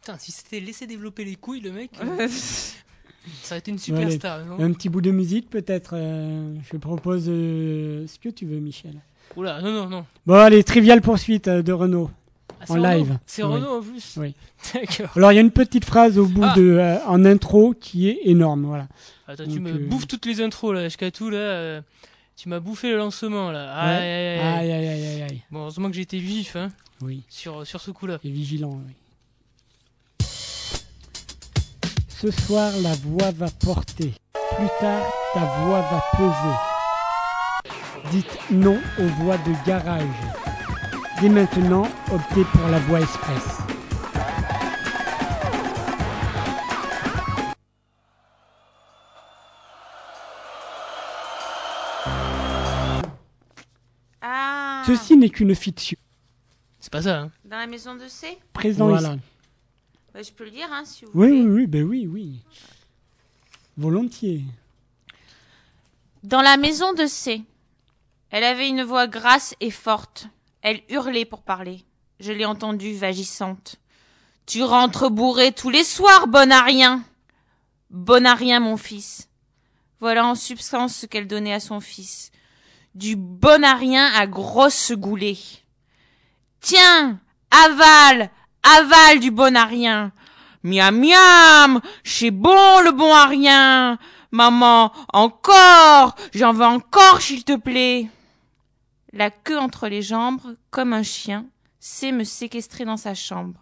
[0.00, 2.28] Putain, si c'était laissé développer les couilles, le mec, euh,
[3.42, 5.90] ça aurait été une superstar, non Un petit bout de musique peut-être.
[5.94, 8.94] euh, je propose euh, ce que tu veux, Michel.
[9.36, 10.06] Oula, non, non, non.
[10.26, 12.10] Bon, allez, trivial poursuite euh, de Renault.
[12.60, 13.18] Ah, c'est En Renault live.
[13.26, 13.52] C'est Oui.
[13.54, 14.34] Renault en plus Oui.
[14.74, 15.10] D'accord.
[15.16, 16.54] Alors, il y a une petite phrase au bout Ah.
[16.56, 18.64] de, euh, en intro qui est énorme.
[18.64, 18.88] Voilà.
[19.28, 21.82] Attends, tu me euh, bouffes toutes les intros là, jusqu'à tout là.
[22.36, 23.74] Tu m'as bouffé le lancement là.
[23.74, 24.72] Aïe, aïe, aïe, aïe.
[24.72, 25.42] Aïe, aïe, aïe, aïe.
[25.50, 26.70] Bon, heureusement que j'étais vif hein,
[27.00, 28.18] Oui, sur, sur ce coup-là.
[28.24, 28.92] et vigilant, oui.
[32.08, 34.12] Ce soir, la voix va porter.
[34.56, 35.02] Plus tard,
[35.34, 36.56] ta voix va peser.
[38.10, 40.02] Dites non aux voix de garage.
[41.20, 43.65] Dès maintenant, optez pour la voie express.
[54.86, 55.98] Ceci n'est qu'une fiction.
[56.80, 57.30] C'est pas ça, hein.
[57.44, 58.38] Dans la maison de C?
[58.52, 59.10] Présent Voilà.
[59.14, 59.20] ici.
[60.14, 61.40] Bah, je peux le dire, hein, si vous Oui, voulez.
[61.42, 62.40] oui, oui, ben oui, oui.
[63.76, 64.42] Volontiers.
[66.22, 67.42] Dans la maison de C.
[68.30, 70.28] Elle avait une voix grasse et forte.
[70.62, 71.84] Elle hurlait pour parler.
[72.18, 73.76] Je l'ai entendue vagissante.
[74.46, 77.04] Tu rentres bourré tous les soirs, bon à rien.
[77.90, 79.28] Bon à rien, mon fils.
[80.00, 82.30] Voilà en substance ce qu'elle donnait à son fils.
[82.96, 83.76] Du bon à
[84.18, 85.38] à grosse goulée.
[86.60, 88.30] Tiens, avale,
[88.62, 90.12] avale du bon à rien.
[90.62, 93.98] Miam miam, c'est bon le bon à rien.
[94.30, 98.08] Maman, encore, j'en veux encore, s'il te plaît.
[99.12, 101.44] La queue entre les jambes, comme un chien,
[101.78, 103.60] sait me séquestrer dans sa chambre.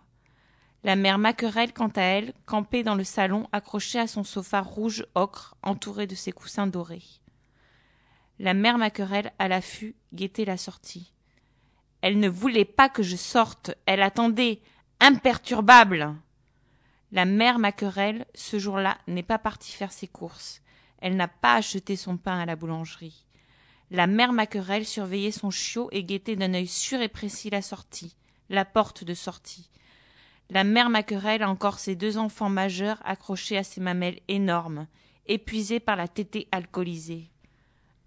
[0.85, 5.05] La mère Maquerelle, quant à elle, campait dans le salon, accrochée à son sofa rouge
[5.17, 7.03] ocre, entouré de ses coussins dorés.
[8.41, 11.13] La mère Maquerelle, à l'affût, guettait la sortie.
[12.01, 14.61] Elle ne voulait pas que je sorte, elle attendait,
[15.01, 16.15] imperturbable.
[17.13, 20.63] La mère Maquerelle, ce jour-là, n'est pas partie faire ses courses.
[20.99, 23.25] Elle n'a pas acheté son pain à la boulangerie.
[23.91, 28.17] La mère Maquerelle surveillait son chiot et guettait d'un œil sûr et précis la sortie,
[28.49, 29.71] la porte de sortie.
[30.51, 34.89] La mère Maquerelle encore ses deux enfants majeurs accrochés à ses mamelles énormes,
[35.27, 37.31] épuisés par la tétée alcoolisée.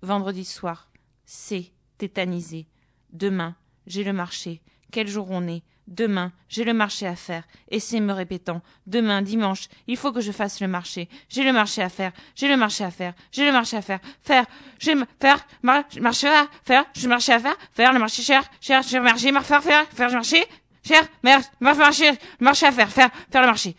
[0.08, 0.90] Vendredi soir,
[1.26, 2.66] c'est tétanisé.
[3.12, 4.62] Demain, j'ai le marché.
[4.90, 5.64] Quel jour on est?
[5.86, 7.44] Demain, j'ai le marché à faire.
[7.68, 8.62] Et c'est me répétant.
[8.86, 11.10] Demain, dimanche, il faut que je fasse le marché.
[11.28, 12.14] J'ai le marché à faire.
[12.36, 13.16] J'ai le marché à faire.
[13.34, 14.00] J'ai le marché à faire.
[14.22, 14.46] Faire.
[14.80, 15.46] J'ai faire.
[15.62, 16.86] Mar marché à faire.
[17.04, 17.58] Le marché à faire.
[17.74, 18.50] Faire le marché cher.
[18.62, 18.84] Cher.
[18.84, 19.34] Cher marché.
[19.34, 19.62] Mar faire.
[19.62, 19.90] Faire.
[19.90, 20.46] Faire le marché.
[20.86, 21.04] Cher.
[21.22, 21.42] Mer.
[21.60, 22.12] Mar marché.
[22.40, 22.90] Marché à faire.
[22.90, 23.10] Faire.
[23.30, 23.76] Faire le marché.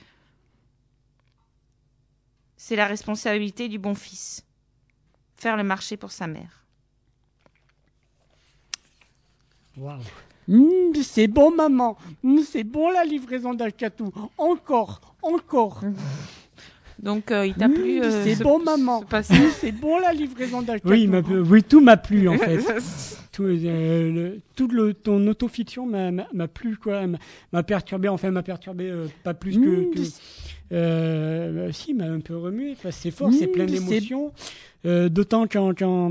[2.58, 4.44] C'est la responsabilité du bon fils.
[5.38, 6.64] Faire le marché pour sa mère.
[9.76, 10.00] Waouh.
[10.50, 11.96] Hum, c'est bon, maman.
[12.24, 14.12] Hum, c'est bon la livraison d'Alcatou.
[14.36, 15.82] Encore, encore.
[16.98, 19.04] Donc, euh, il t'a Hum, plu euh, c'est ce- bon, maman.
[19.12, 19.22] Hum,
[19.60, 20.88] c'est bon la livraison d'Alcatou.
[21.48, 22.58] Oui, tout m'a plu en fait.
[23.32, 27.02] tout, euh, le- tout le, ton autofiction m'a- plu quoi,
[27.52, 28.08] m'a- perturbé.
[28.08, 29.60] Enfin, m'a perturbé euh, pas plus que.
[29.86, 32.72] Mmh, que- euh, si, m'a un peu remué.
[32.72, 34.32] Enfin, c'est fort, c'est Mmh, plein d'émotions.
[34.86, 36.08] Euh, D'autant qu'en qu'en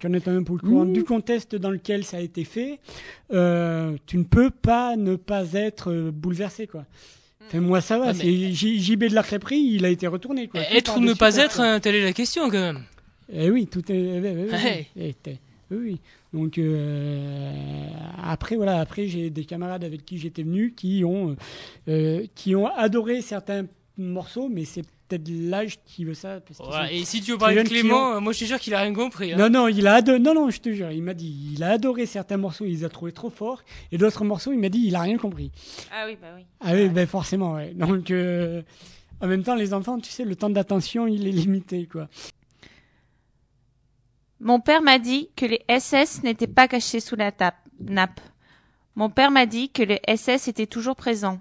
[0.00, 0.92] qu'en étant un peu au courant Mmh.
[0.92, 2.78] du contexte dans lequel ça a été fait,
[3.32, 6.84] euh, tu ne peux pas ne pas être euh, bouleversé quoi.
[7.46, 10.60] Enfin, moi ça va, Ah, mais- JB de la crêperie, il a été retourné quoi.
[10.72, 11.44] Être ou ne pas quoi.
[11.44, 12.82] être, hein, telle est la question quand même.
[13.32, 13.96] Eh oui, tout est.
[13.96, 15.36] eh, eh, eh, eh,
[15.72, 16.00] oui, oui.
[16.32, 17.52] Donc euh,
[18.22, 21.36] après voilà, après j'ai des camarades avec qui j'étais venu qui ont
[21.88, 23.64] euh, qui ont adoré certains
[23.98, 26.40] morceaux, mais c'est peut-être l'âge qui veut ça.
[26.40, 28.38] parce qu'ils Voilà, sont- Et si tu veux parler de jeunes Clément, euh, moi je
[28.38, 29.32] suis sûr qu'il a rien compris.
[29.32, 29.36] hein.
[29.36, 30.18] Non non, il a adoré.
[30.18, 32.84] Non non, je te jure, il m'a dit, il a adoré certains morceaux, il les
[32.84, 35.50] a trouvés trop forts, et d'autres morceaux, il m'a dit, il a rien compris.
[35.92, 36.44] Ah oui, bah oui.
[36.60, 37.72] Ah oui, ben forcément, ouais.
[37.74, 38.62] Donc euh,
[39.20, 42.08] en même temps, les enfants, tu sais, le temps d'attention, il est limité, quoi.
[44.40, 48.20] Mon père m'a dit que les SS n'étaient pas cachés sous la tape- nappe.
[48.94, 51.40] Mon père m'a dit que les SS étaient toujours présents.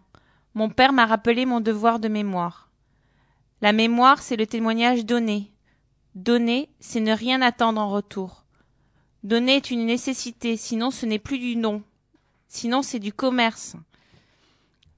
[0.53, 2.64] Mon père m'a rappelé mon devoir de mémoire.
[3.61, 5.51] La mémoire, c'est le témoignage donné.
[6.13, 8.45] Donner, c'est ne rien attendre en retour.
[9.23, 11.83] Donner est une nécessité, sinon ce n'est plus du don.
[12.47, 13.75] sinon c'est du commerce.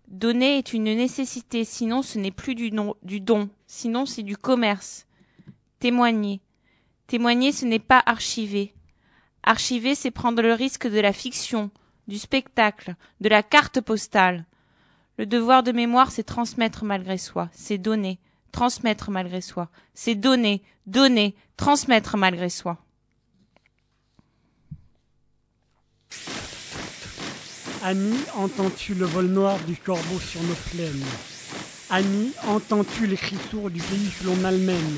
[0.07, 4.37] Donner est une nécessité, sinon ce n'est plus du, non- du don, sinon c'est du
[4.37, 5.07] commerce.
[5.79, 6.41] Témoigner.
[7.07, 8.73] Témoigner, ce n'est pas archiver.
[9.43, 11.71] Archiver, c'est prendre le risque de la fiction,
[12.07, 14.45] du spectacle, de la carte postale.
[15.17, 18.19] Le devoir de mémoire, c'est transmettre malgré soi, c'est donner,
[18.57, 22.79] transmettre malgré soi, c'est donner, donner, transmettre malgré soi.
[27.83, 31.05] Ami, entends-tu le vol noir du corbeau sur nos plaines?
[31.91, 34.97] Ami, entends-tu les cris sourds du pays que l'on malmène?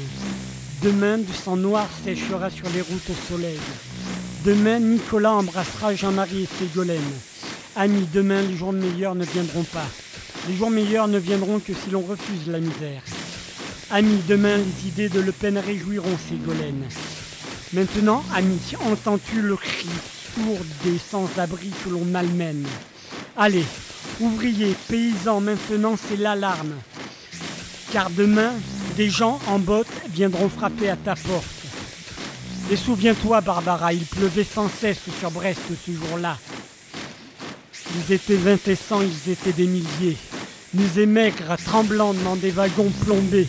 [0.82, 3.60] Demain, du sang noir séchera sur les routes au soleil.
[4.46, 7.14] Demain, Nicolas embrassera Jean-Marie et Ségolène.
[7.76, 9.88] Ami, demain, les jours meilleurs ne viendront pas.
[10.48, 13.04] Les jours meilleurs ne viendront que si l'on refuse la misère.
[13.92, 16.84] Ami, demain, les idées de Le Pen réjouiront Ségolène.
[17.74, 19.88] Maintenant, ami, entends-tu le cri
[20.36, 22.68] sourd des sans-abri que l'on malmène?
[23.36, 23.66] Allez,
[24.20, 26.76] ouvriers, paysans, maintenant c'est l'alarme.
[27.92, 28.52] Car demain,
[28.96, 31.46] des gens en bottes viendront frapper à ta porte.
[32.70, 36.38] Et souviens-toi, Barbara, il pleuvait sans cesse sur Brest ce jour-là.
[37.96, 40.18] Ils étaient vingt et cent, ils étaient des milliers.
[40.76, 43.48] Nous et maigres, tremblants dans des wagons plombés.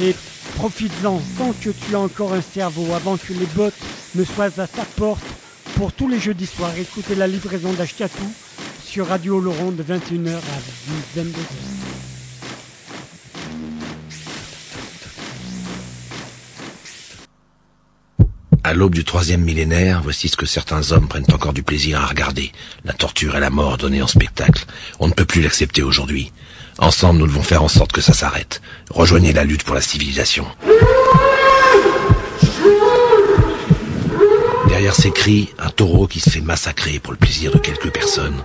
[0.00, 0.14] Et
[0.56, 3.74] profites-en, tant que tu as encore un cerveau, avant que les bottes
[4.14, 5.22] ne soient à ta porte,
[5.76, 8.32] pour tous les jeudis soirs, écoutez la livraison d'Ashkatou
[8.84, 11.82] sur Radio Laurent de 21h à 22h.
[18.64, 22.06] À l'aube du troisième millénaire, voici ce que certains hommes prennent encore du plaisir à
[22.06, 22.52] regarder.
[22.84, 24.66] La torture et la mort donnée en spectacle.
[25.00, 26.32] On ne peut plus l'accepter aujourd'hui.
[26.82, 28.60] Ensemble, nous devons faire en sorte que ça s'arrête.
[28.90, 30.44] Rejoignez la lutte pour la civilisation.
[34.66, 38.42] Derrière ces cris, un taureau qui se fait massacrer pour le plaisir de quelques personnes.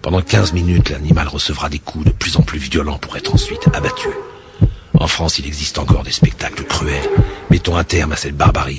[0.00, 3.66] Pendant 15 minutes, l'animal recevra des coups de plus en plus violents pour être ensuite
[3.74, 4.10] abattu.
[4.94, 7.10] En France, il existe encore des spectacles cruels.
[7.50, 8.78] Mettons un terme à cette barbarie.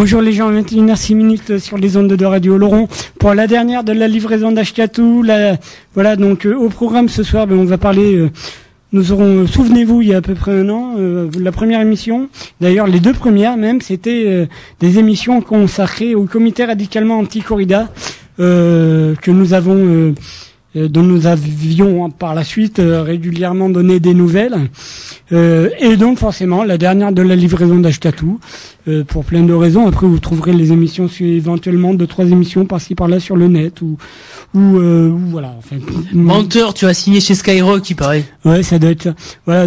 [0.00, 2.86] Bonjour les gens, 21h6 minutes sur les ondes de Radio Laurent
[3.18, 5.24] pour la dernière de la livraison d'Ashkatou.
[5.94, 8.30] Voilà, donc euh, au programme ce soir, ben, on va parler, euh,
[8.92, 11.80] nous aurons, euh, souvenez-vous, il y a à peu près un an, euh, la première
[11.80, 12.28] émission,
[12.60, 14.46] d'ailleurs les deux premières même, c'était euh,
[14.78, 17.88] des émissions consacrées au comité radicalement anti-corrida
[18.38, 20.14] euh, que nous avons...
[20.76, 24.70] euh, dont nous avions par la suite euh, régulièrement donné des nouvelles.
[25.32, 28.40] Euh, et donc forcément la dernière de la livraison d'Ashkatou,
[28.88, 29.86] euh, pour plein de raisons.
[29.86, 33.96] Après vous trouverez les émissions éventuellement deux trois émissions par-ci par-là sur le net ou
[34.54, 35.54] ou, euh, ou voilà.
[35.58, 35.76] Enfin,
[36.12, 38.24] Menteur, tu as signé chez Skyrock, il paraît.
[38.44, 39.14] Ouais, ça doit être ça.
[39.44, 39.66] Voilà,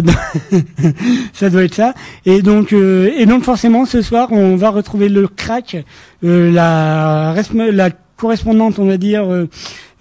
[1.32, 1.94] ça doit être ça.
[2.26, 5.76] Et donc, euh, et donc forcément, ce soir, on va retrouver le crack,
[6.24, 7.34] euh, la,
[7.70, 9.24] la correspondante, on va dire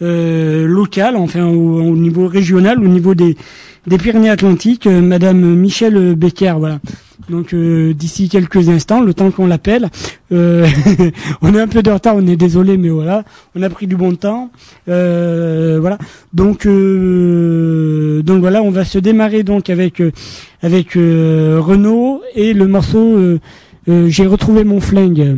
[0.01, 3.35] euh, locale, enfin au, au niveau régional, au niveau des
[3.87, 6.79] Pyrénées-Atlantiques, euh, Madame Michel Becker, voilà.
[7.29, 9.89] Donc euh, d'ici quelques instants, le temps qu'on l'appelle,
[10.31, 10.35] on
[11.55, 13.23] a un peu de retard, on est désolé, mais voilà,
[13.55, 14.49] on a pris du bon temps,
[14.87, 15.97] voilà.
[16.33, 20.01] Donc donc voilà, on va se démarrer donc avec
[20.63, 23.37] avec et le morceau
[23.87, 25.37] J'ai retrouvé mon flingue.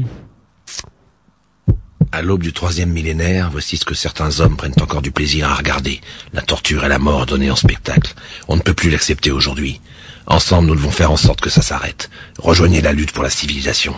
[2.15, 5.55] À l'aube du troisième millénaire, voici ce que certains hommes prennent encore du plaisir à
[5.55, 5.99] regarder.
[6.31, 8.13] La torture et la mort donnée en spectacle.
[8.47, 9.81] On ne peut plus l'accepter aujourd'hui.
[10.27, 12.11] Ensemble, nous devons faire en sorte que ça s'arrête.
[12.37, 13.95] Rejoignez la lutte pour la civilisation.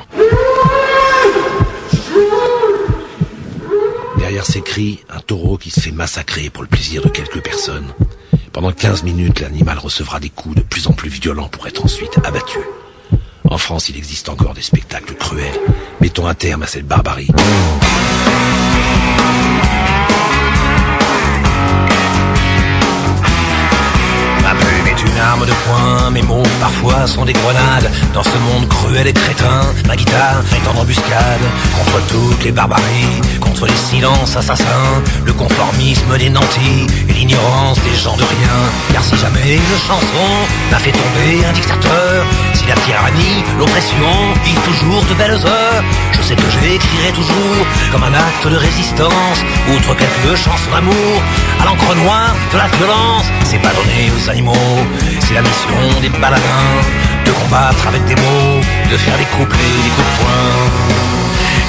[4.18, 7.94] Derrière ces cris, un taureau qui se fait massacrer pour le plaisir de quelques personnes.
[8.54, 12.18] Pendant 15 minutes, l'animal recevra des coups de plus en plus violents pour être ensuite
[12.24, 12.60] abattu.
[13.56, 15.58] En France, il existe encore des spectacles cruels.
[16.02, 17.30] Mettons un terme à cette barbarie.
[24.44, 27.90] Ma plume est une arme de poing, mes mots parfois sont des grenades.
[28.14, 31.46] Dans ce monde cruel et crétin, ma guitare est en embuscade.
[31.78, 37.96] Contre toutes les barbaries, contre les silences assassins, le conformisme des nantis et l'ignorance des
[37.96, 38.58] gens de rien.
[38.92, 40.28] Car si jamais une chanson
[40.72, 42.26] m'a fait tomber un dictateur,
[42.68, 44.14] la tyrannie, l'oppression
[44.44, 49.40] vivent toujours de belles heures, je sais que j'écrirai toujours comme un acte de résistance,
[49.74, 51.22] outre quelques chansons d'amour,
[51.62, 53.26] à l'encre noire de la violence.
[53.44, 54.78] C'est pas donné aux animaux,
[55.20, 56.76] c'est la mission des baladins,
[57.26, 58.62] de combattre avec des mots,
[58.92, 61.06] de faire des couplets, des coups de poing.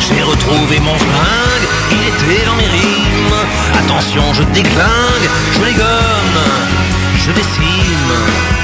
[0.01, 3.41] J'ai retrouvé mon flingue, il était dans mes rimes.
[3.81, 6.41] Attention, je déglingue, je les gomme,
[7.19, 8.56] je décime.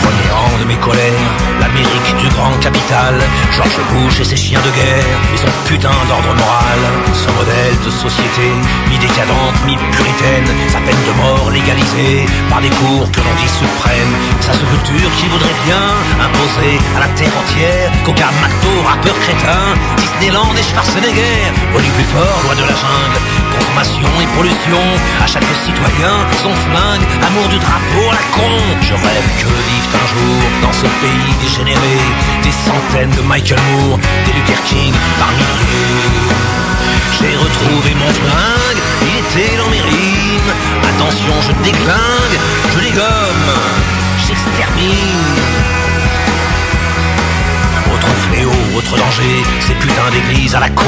[0.00, 1.30] Au premier rang de mes colères,
[1.60, 3.14] l'Amérique du grand l'hôpital.
[3.52, 6.80] George Bush et ses chiens de guerre et son putain d'ordre moral.
[7.12, 8.48] Son modèle de société,
[8.88, 10.48] mi-décadente, mi-puritaine.
[10.68, 14.14] Sa peine de mort légalisée par des cours que l'on dit suprêmes.
[14.40, 15.86] Sa sculpture qui voudrait bien
[16.24, 22.40] imposer à la terre entière qu'aucun McDo, rappeur crétin, Disneyland et Schwarzenegger, Oli plus fort,
[22.44, 23.20] loi de la jungle,
[23.70, 24.82] consommation et pollution,
[25.22, 28.50] à chaque citoyen son flingue, amour du drapeau à la con.
[28.82, 31.98] Je rêve que vivent un jour dans ce pays dégénéré
[32.42, 36.30] des centaines de Michael Moore, des Luther King par milliers.
[37.18, 40.52] J'ai retrouvé mon flingue, il était dans mes rimes.
[40.82, 42.36] Attention, je déglingue,
[42.74, 43.50] je dégomme,
[44.26, 45.89] j'extermine.
[48.00, 50.84] Autre fléau, autre danger, ces putains d'églises à la con,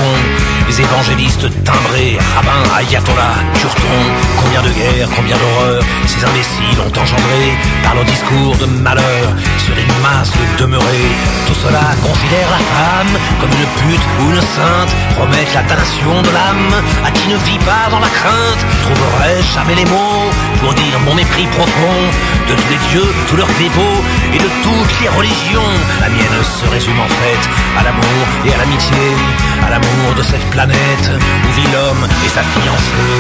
[0.67, 4.07] les évangélistes timbrés, rabbins, ayatollahs, turtons,
[4.41, 7.43] combien de guerres, combien d'horreurs, ces imbéciles ont engendré
[7.83, 11.13] par leur discours de malheur sur une masse de demeurés.
[11.47, 16.31] Tout cela considère la femme comme une pute ou une sainte, promettent la damnation de
[16.31, 16.75] l'âme
[17.05, 18.63] à qui ne vit pas dans la crainte.
[18.87, 20.31] Trouverai-je jamais les mots
[20.61, 21.99] pour dire mon mépris profond
[22.49, 24.01] de tous les dieux, tous leurs dévots
[24.33, 25.75] et de toutes les religions?
[26.01, 27.43] La mienne se résume en fait
[27.79, 29.05] à l'amour et à l'amitié,
[29.67, 33.11] à l'amour de cette planète où vit l'homme et sa fiancée.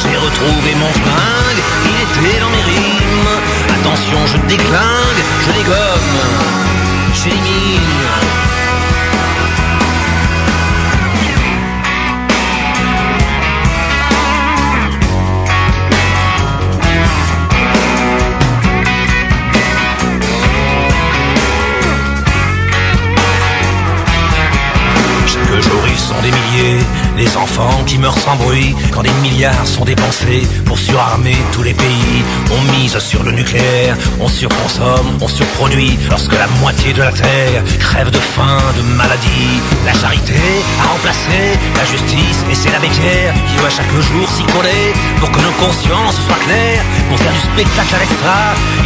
[0.00, 3.34] J'ai retrouvé mon flingue, il était dans mes rimes.
[3.74, 6.14] Attention, je déglingue, je dégomme,
[7.12, 8.49] j'élimine.
[26.22, 26.78] Des milliers,
[27.16, 31.74] les enfants qui meurent sans bruit, quand des milliards sont dépensés pour surarmer tous les
[31.74, 32.24] pays.
[32.50, 37.62] On mise sur le nucléaire, on surconsomme, on surproduit, lorsque la moitié de la terre
[37.78, 39.60] crève de faim, de maladie.
[39.84, 40.34] La charité
[40.82, 45.30] a remplacé la justice et c'est la béquière qui doit chaque jour s'y coller pour
[45.30, 46.84] que nos consciences soient claires.
[47.08, 48.38] Pour faire du spectacle à l'extra,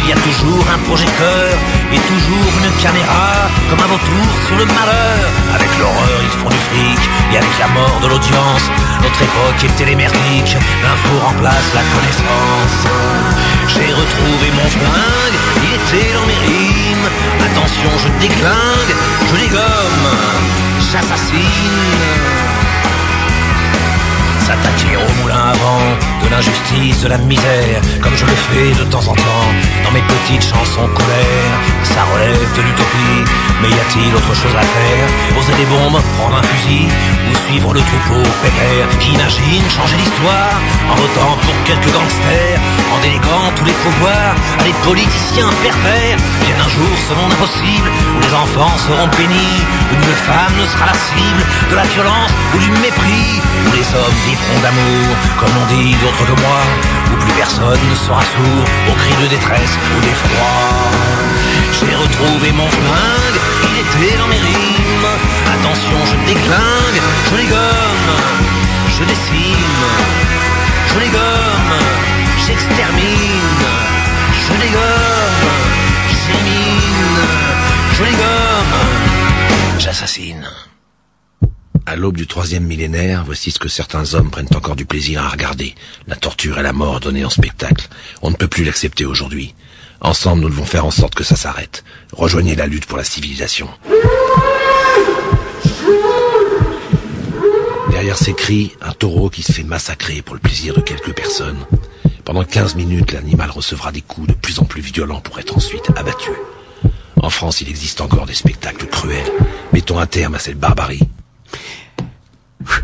[0.03, 1.49] il y a toujours un projecteur
[1.91, 5.25] et toujours une caméra, comme un vautour sur le malheur.
[5.53, 7.01] Avec l'horreur, ils font du fric
[7.33, 10.55] et avec la mort de notre époque est télémerdique.
[10.83, 12.87] L'info remplace la connaissance.
[13.67, 17.09] J'ai retrouvé mon flingue, il était dans mes rimes.
[17.41, 18.95] Attention, je déglingue,
[19.27, 20.07] je dégomme,
[20.91, 22.54] j'assassine.
[24.45, 25.89] S'attaquer au moulin à vent
[26.23, 29.49] de l'injustice, de la misère, comme je le fais de temps en temps
[29.83, 31.57] dans mes petites chansons colère.
[31.81, 33.21] Ça relève de l'utopie,
[33.61, 35.07] mais y a-t-il autre chose à faire?
[35.33, 40.57] Poser des bombes, prendre un fusil ou suivre le troupeau pépère qui imagine changer l'histoire
[40.91, 42.61] en votant pour quelques gangsters,
[42.93, 46.17] en déléguant tous les pouvoirs à des politiciens pervers.
[46.45, 49.57] Bien un jour ce monde impossible où les enfants seront bénis,
[49.89, 53.87] où une femme ne sera la cible de la violence ou du mépris, où les
[53.97, 54.19] hommes
[54.61, 56.59] d'amour, comme on dit d'autres que moi,
[57.11, 60.53] où plus personne ne sera sourd aux cris de détresse ou d'effroi.
[61.77, 65.11] J'ai retrouvé mon flingue, il était dans mes rimes.
[65.53, 68.11] Attention, je déglingue, je dégomme,
[68.97, 69.85] je décime,
[70.89, 71.75] je dégomme,
[72.45, 73.65] j'extermine,
[74.45, 75.51] je dégomme,
[76.09, 77.21] j'élimine,
[77.97, 78.75] je dégomme,
[79.79, 80.47] j'assassine.
[81.87, 85.29] À l'aube du troisième millénaire, voici ce que certains hommes prennent encore du plaisir à
[85.29, 85.75] regarder.
[86.07, 87.87] La torture et la mort données en spectacle.
[88.23, 89.53] On ne peut plus l'accepter aujourd'hui.
[90.01, 91.83] Ensemble, nous devons faire en sorte que ça s'arrête.
[92.11, 93.69] Rejoignez la lutte pour la civilisation.
[97.91, 101.67] Derrière ces cris, un taureau qui se fait massacrer pour le plaisir de quelques personnes.
[102.23, 105.91] Pendant 15 minutes, l'animal recevra des coups de plus en plus violents pour être ensuite
[105.95, 106.31] abattu.
[107.21, 109.31] En France, il existe encore des spectacles cruels.
[109.71, 111.01] Mettons un terme à cette barbarie.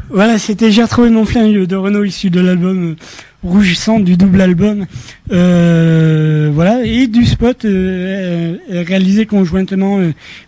[0.10, 2.96] Voilà, c'était J'ai retrouvé mon flingue de Renault issu de l'album
[3.44, 4.86] Rouge Sang du double album.
[5.32, 10.00] Euh, voilà, et du spot euh, euh, réalisé conjointement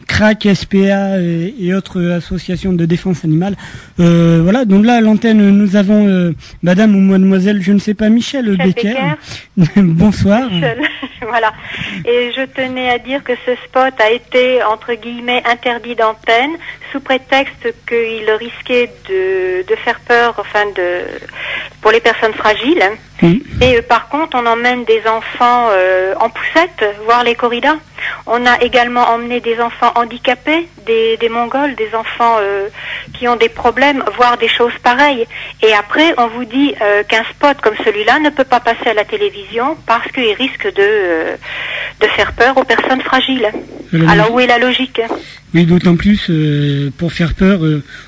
[0.08, 3.56] CRAC, SPA et, et autres associations de défense animale.
[3.98, 8.52] Voilà, donc là à l'antenne nous avons Madame ou Mademoiselle, je ne sais pas, Michel,
[8.52, 8.96] Michel Becker.
[9.78, 10.50] Bonsoir.
[10.52, 10.82] Michel.
[11.28, 11.54] voilà.
[12.06, 16.52] Et je tenais à dire que ce spot a été, entre guillemets, interdit d'antenne
[16.92, 21.06] sous prétexte qu'il risquait de, de faire peur, enfin de
[21.82, 22.83] pour les personnes fragiles.
[23.22, 23.38] Mm.
[23.62, 27.78] Et euh, par contre, on emmène des enfants euh, en poussette voir les corridas.
[28.26, 32.68] On a également emmené des enfants handicapés, des, des Mongols, des enfants euh,
[33.14, 35.26] qui ont des problèmes, voir des choses pareilles.
[35.62, 36.74] Et après, on vous dit
[37.08, 41.38] qu'un spot comme celui-là ne peut pas passer à la télévision parce qu'il risque de,
[42.02, 43.48] de faire peur aux personnes fragiles.
[43.94, 45.02] Alors, Alors où est la logique
[45.54, 46.30] Oui, d'autant plus,
[46.98, 47.60] pour faire peur,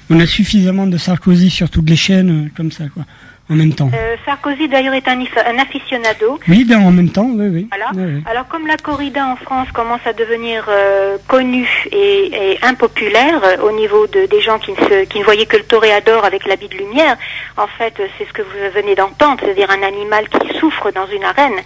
[0.10, 3.04] on a suffisamment de Sarkozy sur toutes les chaînes, comme ça, quoi,
[3.50, 3.91] en même temps.
[3.93, 6.39] Euh, Sarkozy d'ailleurs est un, un aficionado.
[6.48, 7.68] Oui, ben, en même temps, oui, oui.
[7.70, 7.91] Voilà.
[8.30, 13.58] Alors comme la corrida en France commence à devenir euh, connue et, et impopulaire euh,
[13.68, 16.46] au niveau de, des gens qui ne, se, qui ne voyaient que le toréador avec
[16.48, 17.18] l'habit de lumière,
[17.58, 21.24] en fait c'est ce que vous venez d'entendre, c'est-à-dire un animal qui souffre dans une
[21.24, 21.60] arène.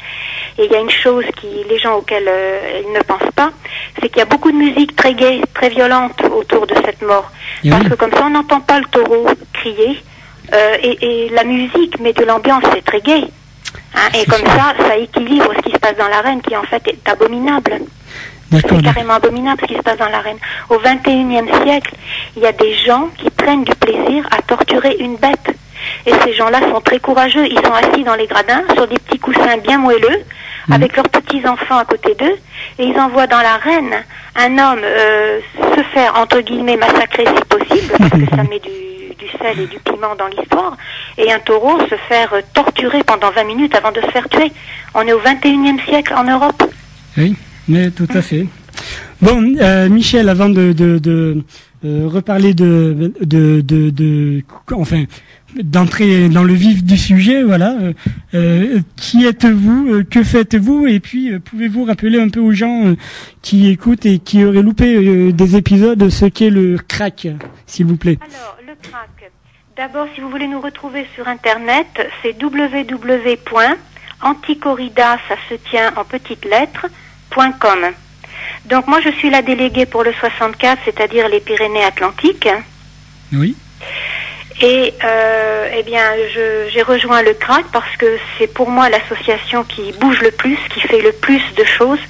[0.57, 3.51] Et il y a une chose qui les gens auxquels euh, ils ne pensent pas,
[4.01, 7.31] c'est qu'il y a beaucoup de musique très gaie, très violente autour de cette mort.
[7.63, 7.89] Et Parce oui.
[7.89, 10.01] que comme ça on n'entend pas le taureau crier.
[10.53, 13.25] Euh, et, et la musique met de l'ambiance, c'est très gai.
[13.95, 16.87] Hein, et comme ça, ça équilibre ce qui se passe dans l'arène, qui en fait
[16.87, 17.79] est abominable.
[18.51, 20.37] C'est carrément abominable ce qui se passe dans l'arène.
[20.69, 21.93] Au XXIe siècle,
[22.35, 25.55] il y a des gens qui prennent du plaisir à torturer une bête.
[26.05, 27.45] Et ces gens-là sont très courageux.
[27.45, 30.23] Ils sont assis dans les gradins sur des petits coussins bien moelleux,
[30.71, 32.35] avec leurs petits-enfants à côté d'eux,
[32.79, 34.03] et ils envoient dans l'arène
[34.35, 35.39] un homme euh,
[35.75, 38.88] se faire, entre guillemets, massacrer si possible, parce que ça met du
[39.41, 40.77] sel et du piment dans l'histoire,
[41.17, 44.51] et un taureau se faire torturer pendant 20 minutes avant de se faire tuer.
[44.93, 46.63] On est au XXIe siècle en Europe.
[47.17, 47.35] Oui,
[47.67, 48.45] mais tout à fait.
[49.21, 51.43] Bon, euh, Michel, avant de, de, de
[51.83, 55.03] euh, reparler de, de, de, enfin,
[55.61, 57.75] d'entrer dans le vif du sujet, voilà.
[58.33, 62.95] euh, qui êtes-vous Que faites-vous Et puis, pouvez-vous rappeler un peu aux gens
[63.41, 67.27] qui écoutent et qui auraient loupé des épisodes ce qu'est le crack,
[67.65, 68.17] s'il vous plaît?
[68.21, 69.18] Alors, le crack.
[69.79, 71.87] D'abord, si vous voulez nous retrouver sur Internet,
[72.21, 76.87] c'est www.anticorrida, ça se tient en petites lettres,
[77.33, 77.79] .com.
[78.65, 82.49] Donc moi, je suis la déléguée pour le 64, c'est-à-dire les Pyrénées-Atlantiques.
[83.31, 83.55] Oui.
[84.61, 86.03] Et euh, eh bien,
[86.73, 90.81] j'ai rejoint le CRAC parce que c'est pour moi l'association qui bouge le plus, qui
[90.81, 92.01] fait le plus de choses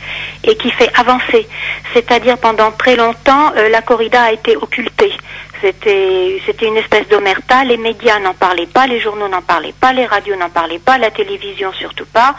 [0.44, 1.48] et qui fait avancer.
[1.94, 5.14] C'est-à-dire pendant très longtemps, euh, la corrida a été occultée.
[5.62, 7.64] C'était une espèce d'omerta.
[7.64, 10.98] Les médias n'en parlaient pas, les journaux n'en parlaient pas, les radios n'en parlaient pas,
[10.98, 12.36] la télévision surtout pas.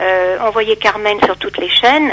[0.00, 2.10] Euh, on voyait Carmen sur toutes les chaînes.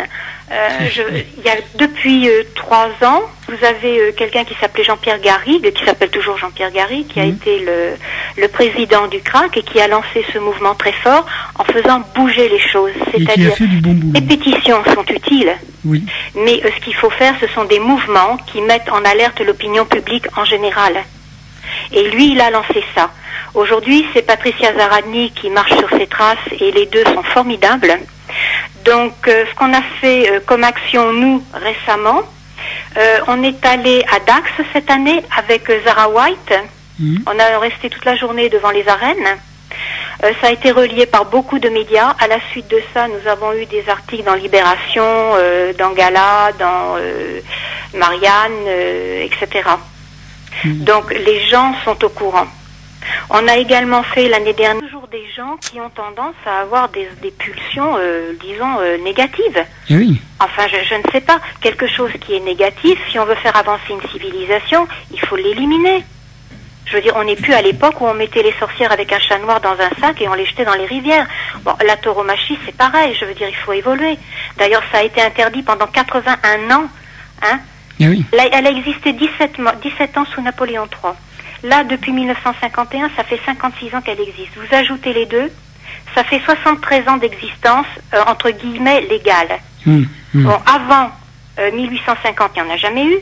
[0.52, 1.02] Euh, je-
[1.38, 5.72] il y a depuis euh, trois ans, vous avez euh, quelqu'un qui s'appelait Jean-Pierre Garrigue,
[5.74, 7.96] qui s'appelle toujours Jean-Pierre Garrigue, qui a été le,
[8.42, 11.26] le président du CRAC et qui a lancé ce mouvement très fort
[11.60, 12.92] en faisant bouger les choses.
[13.12, 15.52] C'est-à-dire, bon les pétitions sont utiles,
[15.86, 16.04] Oui.
[16.36, 19.86] mais euh, ce qu'il faut faire, ce sont des mouvements qui mettent en alerte l'opinion
[19.86, 20.94] publique en général.
[21.92, 23.12] Et lui, il a lancé ça.
[23.54, 27.98] Aujourd'hui, c'est Patricia Zaradny qui marche sur ses traces et les deux sont formidables.
[28.86, 32.22] Donc, euh, ce qu'on a fait euh, comme action, nous, récemment,
[32.98, 36.54] euh, on est allé à Dax cette année avec Zara White.
[37.00, 37.24] Mhm.
[37.28, 39.38] On a resté toute la journée devant les arènes.
[40.24, 42.16] Euh, ça a été relié par beaucoup de médias.
[42.20, 46.52] À la suite de ça, nous avons eu des articles dans Libération, euh, dans Gala,
[46.58, 47.40] dans euh,
[47.94, 49.24] Marianne, euh,
[50.66, 50.84] etc.
[50.84, 52.48] Donc les gens sont au courant.
[53.30, 57.08] On a également fait l'année dernière toujours des gens qui ont tendance à avoir des,
[57.22, 59.64] des pulsions, euh, disons, euh, négatives.
[59.90, 60.22] Eh oui.
[60.40, 61.40] Enfin, je, je ne sais pas.
[61.62, 66.04] Quelque chose qui est négatif, si on veut faire avancer une civilisation, il faut l'éliminer.
[66.86, 69.20] Je veux dire, on n'est plus à l'époque où on mettait les sorcières avec un
[69.20, 71.28] chat noir dans un sac et on les jetait dans les rivières.
[71.64, 73.14] Bon, la tauromachie, c'est pareil.
[73.20, 74.18] Je veux dire, il faut évoluer.
[74.58, 76.86] D'ailleurs, ça a été interdit pendant 81 ans.
[77.44, 77.60] Hein
[78.00, 78.26] Eh oui.
[78.34, 81.14] Là, elle a existé 17, mois- 17 ans sous Napoléon III.
[81.70, 84.52] Là, depuis 1951, ça fait 56 ans qu'elle existe.
[84.56, 85.52] Vous ajoutez les deux,
[86.14, 89.60] ça fait 73 ans d'existence, euh, entre guillemets, légale.
[89.88, 90.44] Hum, hum.
[90.44, 91.10] Bon, avant
[91.60, 93.18] euh, 1850, il n'y en a jamais eu.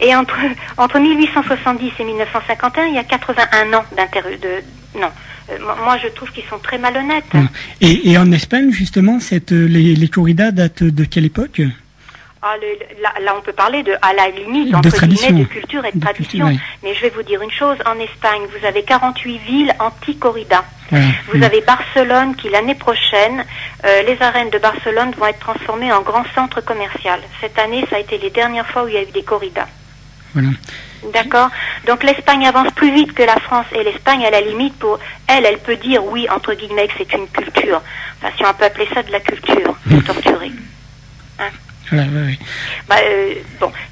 [0.00, 0.36] Et entre,
[0.76, 3.84] entre 1870 et 1951, il y a 81 ans.
[3.92, 5.08] De, non,
[5.50, 7.24] Euh, moi- je trouve qu'ils sont très malhonnêtes.
[7.34, 7.48] Hum.
[7.80, 11.62] Et, et en Espagne, justement, cette, euh, les, les corridas datent de quelle époque?
[12.42, 15.84] Ah, le- là, là, on peut parler de, à la limite, entre guillemets, de culture
[15.84, 16.46] et de, De tradition.
[16.46, 16.60] culture, oui.
[16.84, 20.64] Mais je vais vous dire une chose, en Espagne, vous avez 48 villes anti-corrida.
[20.90, 21.42] Vous Hum.
[21.42, 23.44] avez Barcelone qui, l'année prochaine,
[23.84, 27.20] euh, les arènes de Barcelone vont être transformées en grand centre commercial.
[27.40, 29.66] Cette année, ça a été les dernières fois où il y a eu des corridas.
[30.32, 30.48] Voilà.
[31.12, 31.48] D'accord?
[31.86, 35.44] Donc l'Espagne avance plus vite que la France et l'Espagne, à la limite, pour elle,
[35.44, 37.82] elle peut dire oui, entre guillemets, que c'est une culture.
[38.22, 40.50] Enfin, si on peut appeler ça de la culture, de torturer.
[42.88, 43.34] Bah, euh,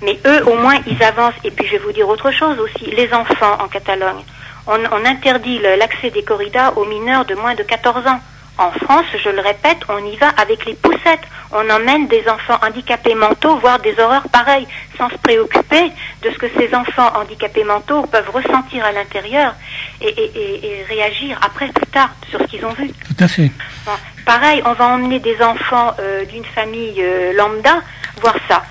[0.02, 1.34] mais eux, au moins, ils avancent.
[1.44, 2.90] Et puis, je vais vous dire autre chose aussi.
[2.90, 4.22] Les enfants en Catalogne,
[4.66, 8.20] on, interdit l'accès des corridas aux mineurs de moins de 14 ans.
[8.58, 11.20] En France, je le répète, on y va avec les poussettes.
[11.52, 15.92] On emmène des enfants handicapés mentaux, voire des horreurs pareilles, sans se préoccuper
[16.22, 19.54] de ce que ces enfants handicapés mentaux peuvent ressentir à l'intérieur
[20.00, 22.88] et, et- et- et réagir après, plus tard, sur ce qu'ils ont vu.
[22.88, 23.50] Tout à fait.
[23.84, 23.92] Bon,
[24.24, 27.82] pareil, on va emmener des enfants euh, d'une famille euh, lambda
[28.22, 28.64] voir ça.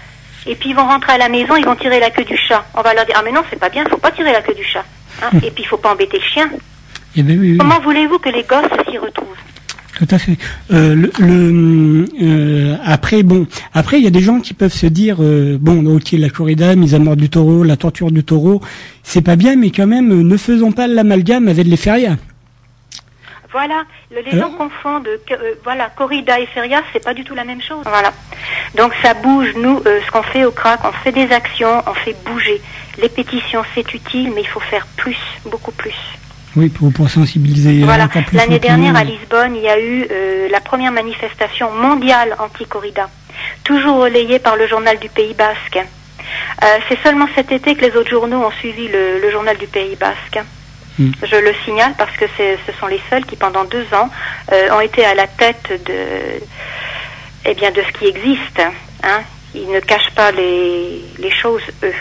[0.48, 2.66] Et puis ils vont rentrer à la maison, ils vont tirer la queue du chat.
[2.74, 4.54] On va leur dire ah mais non c'est pas bien, faut pas tirer la queue
[4.56, 4.84] du chat.
[5.24, 5.30] Hein.
[5.44, 6.50] Et puis il faut pas embêter le chien.
[7.16, 7.58] Eh ben oui, oui.
[7.58, 9.28] Comment voulez-vous que les gosses s'y retrouvent?
[9.96, 10.38] Tout à fait.
[10.74, 14.88] Euh, le, le- euh, après, bon, après, il y a des gens qui peuvent se
[14.88, 18.62] dire, euh, bon, ok, la corrida, mise à mort du taureau, la torture du taureau,
[19.04, 22.18] c'est pas bien, mais quand même, ne faisons pas l'amalgame avec les férias.
[23.54, 25.08] Voilà, le- les gens confondent.
[25.08, 27.86] euh, voilà, corrida et feria, c'est pas du tout la même chose.
[27.86, 28.12] Voilà.
[28.76, 29.48] Donc ça bouge.
[29.56, 32.60] Nous, euh, ce qu'on fait au crack, on fait des actions, on fait bouger.
[33.02, 35.16] Les pétitions, c'est utile, mais il faut faire plus,
[35.50, 35.96] beaucoup plus.
[36.56, 38.06] Oui, pour, pour sensibiliser Voilà.
[38.06, 38.38] encore plus.
[38.38, 43.10] L'année dernière à Lisbonne, il y a eu euh, la première manifestation mondiale anti-corrida,
[43.64, 45.78] toujours relayée par le journal du Pays Basque.
[46.64, 49.68] Euh, C'est seulement cet été que les autres journaux ont suivi le, le journal du
[49.68, 50.40] Pays Basque.
[50.98, 51.12] Mm.
[51.24, 54.10] Je le signale parce que ce sont les seuls qui, pendant deux ans,
[54.54, 55.94] euh, ont été à la tête de,
[57.46, 58.62] eh bien, de ce qui existe.
[59.04, 59.22] Hein.
[59.54, 61.94] Ils ne cachent pas les, les choses, eux.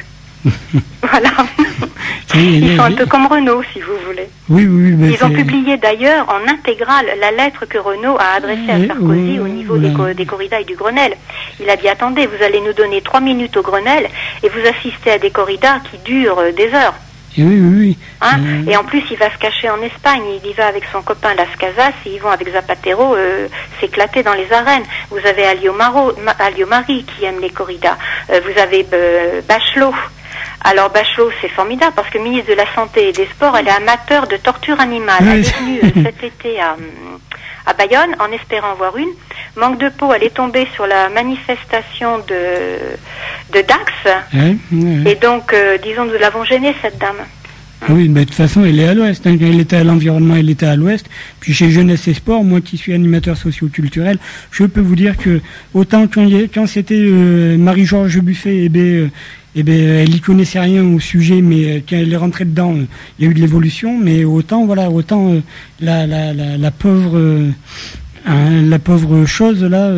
[1.03, 1.30] voilà.
[2.34, 2.97] Oui, Ils oui, sont un oui.
[2.97, 4.28] peu comme Renault, si vous voulez.
[4.49, 8.36] Oui, oui, oui, mais Ils ont publié d'ailleurs en intégrale la lettre que Renault a
[8.36, 10.11] adressée à Oui, Sarkozy oui, au niveau des, voilà.
[10.12, 11.14] co- des corridas et du Grenelle.
[11.61, 14.09] Il a dit attendez, vous allez nous donner trois minutes au Grenelle
[14.42, 16.95] et vous assistez à des corridas qui durent euh, des heures.
[17.36, 17.99] Et oui, oui, oui.
[18.20, 20.22] Hein Euh, Et en plus, il va se cacher en Espagne.
[20.45, 23.49] Il y va avec son copain Las Casas et ils vont avec Zapatero euh,
[23.80, 24.84] s'éclater dans les arènes.
[25.11, 27.97] Vous avez Alio, Maro, Ma- Alio Mari qui aime les corridas.
[28.30, 28.86] Euh, vous avez
[29.49, 29.92] Bachelot.
[30.62, 33.70] Alors Bachelot, c'est formidable parce que ministre de la Santé et des Sports, elle est
[33.70, 35.22] amateur de torture animale.
[35.22, 36.76] Elle est venue euh, cet été à,
[37.66, 39.09] à Bayonne en espérant voir une.
[39.57, 43.93] Manque de peau, elle est tombée sur la manifestation de, de Dax.
[45.07, 47.16] Et donc, euh, disons, nous l'avons gênée, cette dame.
[47.91, 49.26] Oui, mais de toute façon, elle est à l'ouest.
[49.26, 49.37] hein.
[49.39, 51.07] Elle était à l'environnement, elle était à l'ouest.
[51.39, 54.16] Puis chez Jeunesse et Sport, moi qui suis animateur socio-culturel,
[54.51, 55.43] je peux vous dire que
[55.74, 59.09] autant quand, quand c'était euh, Marie-Georges Buffet, eh ben, euh,
[59.57, 62.75] eh ben, elle y connaissait rien au sujet, mais euh, quand elle est rentrée dedans,
[63.19, 63.99] il y a eu de l'évolution.
[63.99, 65.41] Mais autant, voilà, autant euh,
[65.81, 67.51] la, la, la, la pauvre, euh,
[68.27, 69.91] hein, la pauvre chose là.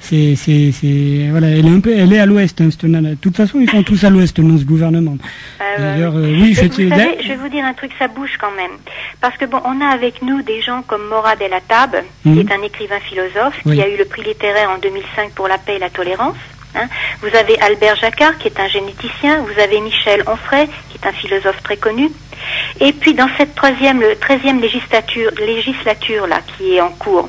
[0.00, 3.10] c'est, c'est, c'est, voilà, elle est un peu, elle est à l'ouest, hein, cette nana.
[3.10, 5.18] De toute façon, ils sont tous à l'ouest dans ce gouvernement.
[5.78, 8.08] D'ailleurs, euh, oui, je Et te- vous savez, je vais vous dire un truc, ça
[8.08, 8.72] bouge quand même.
[9.20, 11.94] Parce que bon, on a avec nous des gens comme Morad El Attab,
[12.24, 12.38] qui Mhm.
[12.40, 13.76] est un écrivain philosophe, Oui.
[13.76, 16.36] qui a eu le prix littéraire en 2005 pour la paix et la tolérance.
[16.74, 16.88] Hein.
[17.20, 19.42] Vous avez Albert Jacquard, qui est un généticien.
[19.42, 22.10] Vous avez Michel Onfray, qui est un philosophe très connu.
[22.80, 27.28] Et puis dans cette troisième, le 13e législature, législature là, qui est en cours,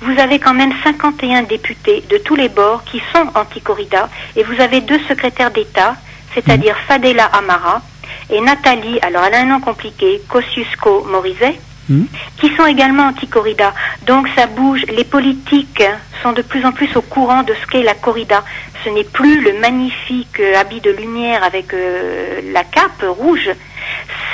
[0.00, 4.60] vous avez quand même 51 députés de tous les bords qui sont anti-corrida, et vous
[4.60, 5.94] avez deux secrétaires d'État,
[6.34, 7.82] c'est-à-dire Fadela Amara
[8.30, 11.58] et Nathalie, alors elle a un nom compliqué, Kosciusko-Morizet,
[11.88, 12.06] Mhm.
[12.38, 13.72] qui sont également anti-corrida.
[14.06, 15.82] Donc ça bouge, les politiques
[16.22, 18.44] sont de plus en plus au courant de ce qu'est la corrida.
[18.84, 23.50] Ce n'est plus le magnifique euh, habit de lumière avec euh, la cape rouge.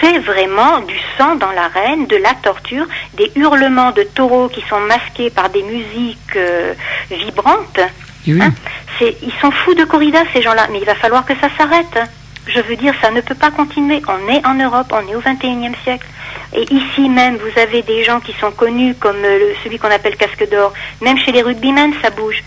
[0.01, 4.81] C'est vraiment du sang dans l'arène, de la torture, des hurlements de taureaux qui sont
[4.81, 6.75] masqués par des musiques euh,
[7.11, 7.81] vibrantes.
[8.27, 8.41] Oui.
[8.43, 8.53] Hein
[9.01, 11.99] ils sont fous de corrida, ces gens-là, mais il va falloir que ça s'arrête.
[12.47, 14.03] Je veux dire, ça ne peut pas continuer.
[14.07, 16.07] On est en Europe, on est au 21e siècle.
[16.55, 19.91] Et ici même, vous avez des gens qui sont connus comme euh, le- celui qu'on
[19.91, 20.73] appelle Casque d'Or.
[21.01, 22.43] Même chez les rugbymen, ça bouge.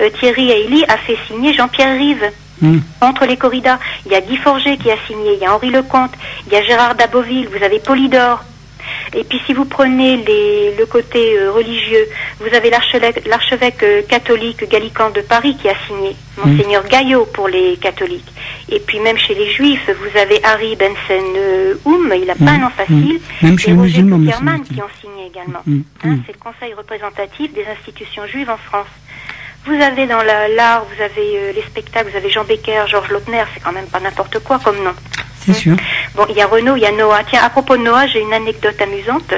[0.00, 2.30] Euh, Thierry Hailly a fait signer Jean-Pierre Rive
[2.60, 2.82] Mhm.
[3.00, 3.78] entre les corridas.
[4.04, 6.12] Il y a Guy Forger qui a signé, il y a Henri Lecomte,
[6.46, 8.42] il y a Gérard Daboville, vous avez Polydore.
[9.14, 12.06] Et puis si vous prenez les- le côté euh, religieux,
[12.40, 17.76] vous avez l'archevêque euh, catholique gallican de Paris qui a signé, Monseigneur Gaillot pour les
[17.78, 18.30] catholiques.
[18.70, 22.44] Et puis même chez les juifs, vous avez Harry Bensen euh, Oum, il n'a pas
[22.44, 22.48] Mhm.
[22.48, 25.62] un nom facile, Même et chez les Roger qui ont signé également.
[25.66, 25.84] Mhm.
[26.04, 26.22] Hein, Mhm.
[26.26, 28.86] c'est le conseil représentatif des institutions juives en France.
[29.68, 33.10] Vous avez dans la- l'art, vous avez euh, les spectacles, vous avez Jean Becker, Georges
[33.10, 34.94] Lautner, c'est quand même pas n'importe quoi comme nom.
[35.44, 35.76] C'est sûr.
[36.14, 37.22] Bon, il y a Renaud, il y a Noah.
[37.28, 39.32] Tiens, à propos de Noah, j'ai une anecdote amusante.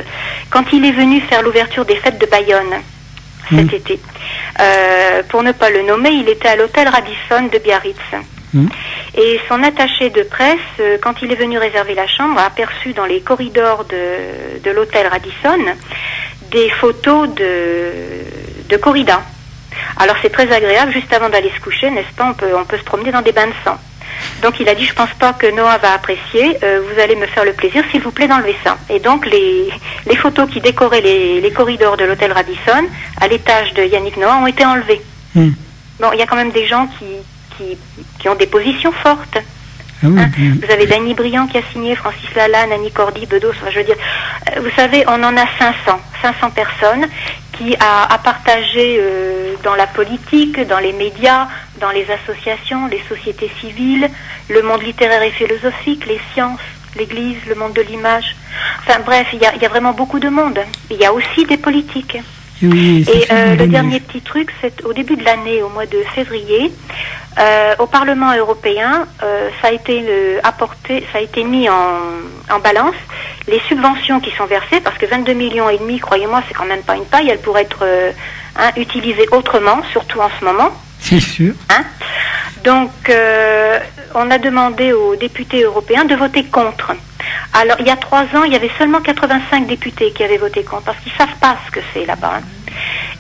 [0.51, 2.74] Quand il est venu faire l'ouverture des fêtes de Bayonne
[3.49, 3.74] cet Mm.
[3.74, 4.01] été,
[4.61, 7.97] euh, pour ne pas le nommer, il était à l'hôtel Radisson de Biarritz.
[8.55, 8.66] Mm.
[9.16, 12.93] Et son attaché de presse, euh, quand il est venu réserver la chambre, a aperçu
[12.93, 15.59] dans les corridors de, de l'hôtel Radisson
[16.53, 17.91] des photos de,
[18.68, 19.20] de corrida.
[19.99, 22.78] Alors c'est très agréable, juste avant d'aller se coucher, n'est-ce pas, on peut, on peut
[22.78, 23.78] se promener dans des bains de sang.
[24.43, 27.26] Donc il a dit, je pense pas que Noah va apprécier, euh, vous allez me
[27.26, 28.76] faire le plaisir, s'il vous plaît, d'enlever ça.
[28.89, 29.68] Et donc les,
[30.07, 32.85] les photos qui décoraient les, les corridors de l'hôtel Radisson,
[33.20, 35.01] à l'étage de Yannick Noah, ont été enlevées.
[35.35, 35.51] Hmm.
[36.01, 37.07] Bon, il y a quand même des gens qui,
[37.57, 37.76] qui,
[38.18, 39.39] qui ont des positions fortes.
[40.03, 40.31] Ah oui, Hein,
[40.62, 43.85] Vous avez Dany Briand qui a signé, Francis Lalanne, Annie Cordy, Bedos, enfin, je veux
[43.85, 43.97] dire,
[44.57, 47.07] euh, vous savez, on en a 500, 500 personnes
[47.61, 51.47] qui a, a partagé euh, dans la politique, dans les médias,
[51.79, 54.09] dans les associations, les sociétés civiles,
[54.49, 56.61] le monde littéraire et philosophique, les sciences,
[56.97, 58.35] l'Église, le monde de l'image.
[58.79, 60.59] Enfin bref, il y a, y a vraiment beaucoup de monde.
[60.91, 62.17] Il y a aussi des politiques.
[62.63, 66.03] Et, oui, euh, le dernier petit truc, c'est au début de l'année, au mois de
[66.15, 66.71] février,
[67.39, 70.05] euh, au Parlement européen, euh, ça a été
[70.43, 72.01] apporté, ça a été mis en,
[72.51, 72.97] en balance
[73.49, 76.83] les subventions qui sont versées, parce que 22 millions et demi, croyez-moi, c'est quand même
[76.83, 77.85] pas une paille, elles pourraient être
[78.57, 80.71] hein, utilisées autrement, surtout en ce moment.
[80.99, 81.55] C'est sûr.
[81.71, 81.83] Hein
[82.63, 82.91] Donc,
[84.15, 86.93] on a demandé aux députés européens de voter contre.
[87.53, 90.62] Alors, il y a trois ans, il y avait seulement 85 députés qui avaient voté
[90.62, 92.34] contre, parce qu'ils savent pas ce que c'est là-bas.
[92.38, 92.72] hein.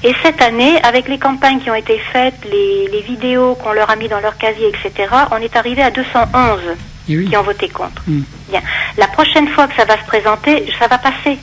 [0.02, 3.90] Et cette année, avec les campagnes qui ont été faites, les, les vidéos qu'on leur
[3.90, 6.60] a mis dans leur casier, etc., on est arrivé à 211
[7.08, 7.28] Et oui.
[7.28, 8.02] qui ont voté contre.
[8.06, 8.22] Mm.
[8.50, 8.62] Bien.
[8.96, 11.38] La prochaine fois que ça va se présenter, ça va passer.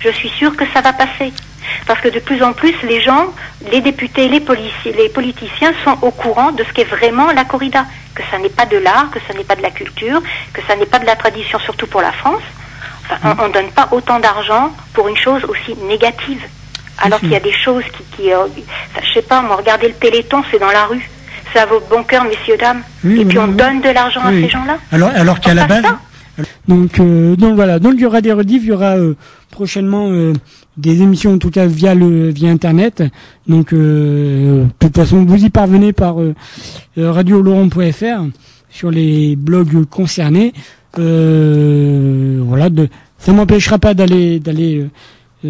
[0.00, 1.32] Je suis sûre que ça va passer.
[1.86, 3.26] Parce que de plus en plus, les gens,
[3.70, 7.84] les députés, les, policiers, les politiciens sont au courant de ce qu'est vraiment la corrida.
[8.14, 10.22] Que ça n'est pas de l'art, que ça n'est pas de la culture,
[10.52, 12.42] que ça n'est pas de la tradition, surtout pour la France.
[13.12, 16.42] Enfin, on ne donne pas autant d'argent pour une chose aussi négative.
[16.98, 18.04] Alors qu'il y a des choses qui...
[18.16, 18.46] qui euh,
[19.02, 21.08] je sais pas, moi, regardez le Téléthon, c'est dans la rue.
[21.52, 22.82] C'est à vos bons cœurs, messieurs, dames.
[23.02, 23.56] Oui, Et puis oui, on oui.
[23.56, 24.76] donne de l'argent à ces gens-là.
[24.92, 25.82] Alors, alors qu'à la base.
[25.82, 25.98] ça.
[26.68, 27.78] Donc, euh, donc voilà.
[27.78, 29.16] Donc il y aura des rediffs, il y aura euh,
[29.50, 30.32] prochainement euh,
[30.76, 33.02] des émissions en tout cas via le via internet.
[33.46, 36.34] Donc euh, de toute façon vous y parvenez par euh,
[36.98, 38.24] euh, radioloron.fr
[38.70, 40.52] sur les blogs concernés.
[40.98, 42.70] Euh, voilà.
[42.70, 42.88] De,
[43.18, 44.86] ça m'empêchera pas d'aller d'aller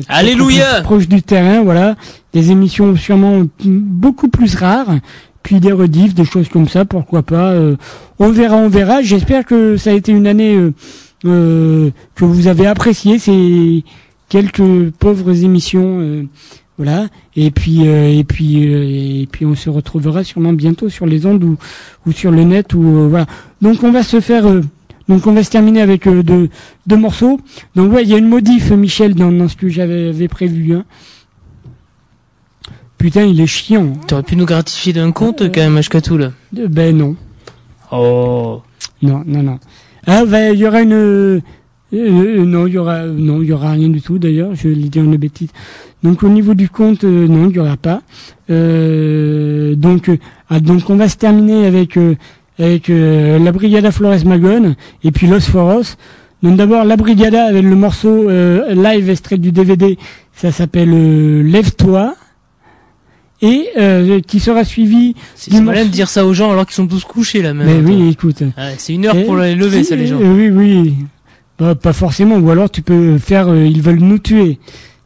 [0.09, 1.62] Alléluia proche du terrain.
[1.62, 1.96] Voilà.
[2.32, 4.94] Des émissions sûrement beaucoup plus rares
[5.42, 7.51] puis des rediffs, des choses comme ça, pourquoi pas.
[7.53, 7.76] euh,
[8.18, 9.03] on verra, on verra.
[9.03, 10.72] J'espère que ça a été une année euh,
[11.22, 13.84] que vous avez apprécié ces
[14.28, 16.22] quelques pauvres émissions, euh,
[16.78, 17.08] voilà.
[17.36, 18.84] Et puis euh, et puis euh,
[19.22, 21.56] et puis on se retrouvera sûrement bientôt sur les ondes ou
[22.06, 23.26] ou sur le net ou euh, voilà.
[23.60, 24.46] Donc on va se faire.
[24.46, 24.62] euh,
[25.08, 26.48] donc on va se terminer avec euh, deux,
[26.86, 27.40] deux morceaux.
[27.74, 30.74] Donc ouais, il y a une modif, Michel, dans, dans ce que j'avais prévu.
[30.74, 30.84] Hein.
[32.96, 33.92] Putain, il est chiant.
[34.06, 36.32] T'aurais pu nous gratifier d'un compte quand même, Ashkatou, là.
[36.56, 37.16] Euh, Ben non.
[37.90, 38.62] Oh.
[39.02, 39.58] Non, non, non.
[40.07, 40.92] Ah, ben, il y aura une.
[40.92, 41.40] euh,
[41.92, 44.18] non, il y aura, non, il y aura rien du tout.
[44.18, 45.51] D'ailleurs, je l'ai dit une bêtise.
[46.03, 48.03] Donc, au niveau du compte, euh, non, il y aura pas.
[48.51, 50.16] Euh, donc, euh,
[50.48, 51.98] ah, donc, on va se terminer avec
[52.59, 55.96] avec la Brigada Flores Magone et puis Los Foros.
[56.42, 59.98] Donc, d'abord, la Brigada avec le morceau live extrait du DVD.
[60.34, 62.14] Ça s'appelle Lève-toi.
[63.43, 66.86] Et euh, qui sera suivi C'est malin de dire ça aux gens alors qu'ils sont
[66.86, 67.82] tous couchés, là, même.
[67.82, 68.43] mais oui, écoute.
[68.43, 70.20] Ouais, c'est une heure pour les lever, ça, les gens.
[70.20, 70.95] euh, Oui, oui.
[71.59, 72.36] Bah, pas forcément.
[72.36, 73.49] Ou alors tu peux faire.
[73.49, 74.59] euh, ils veulent nous tuer.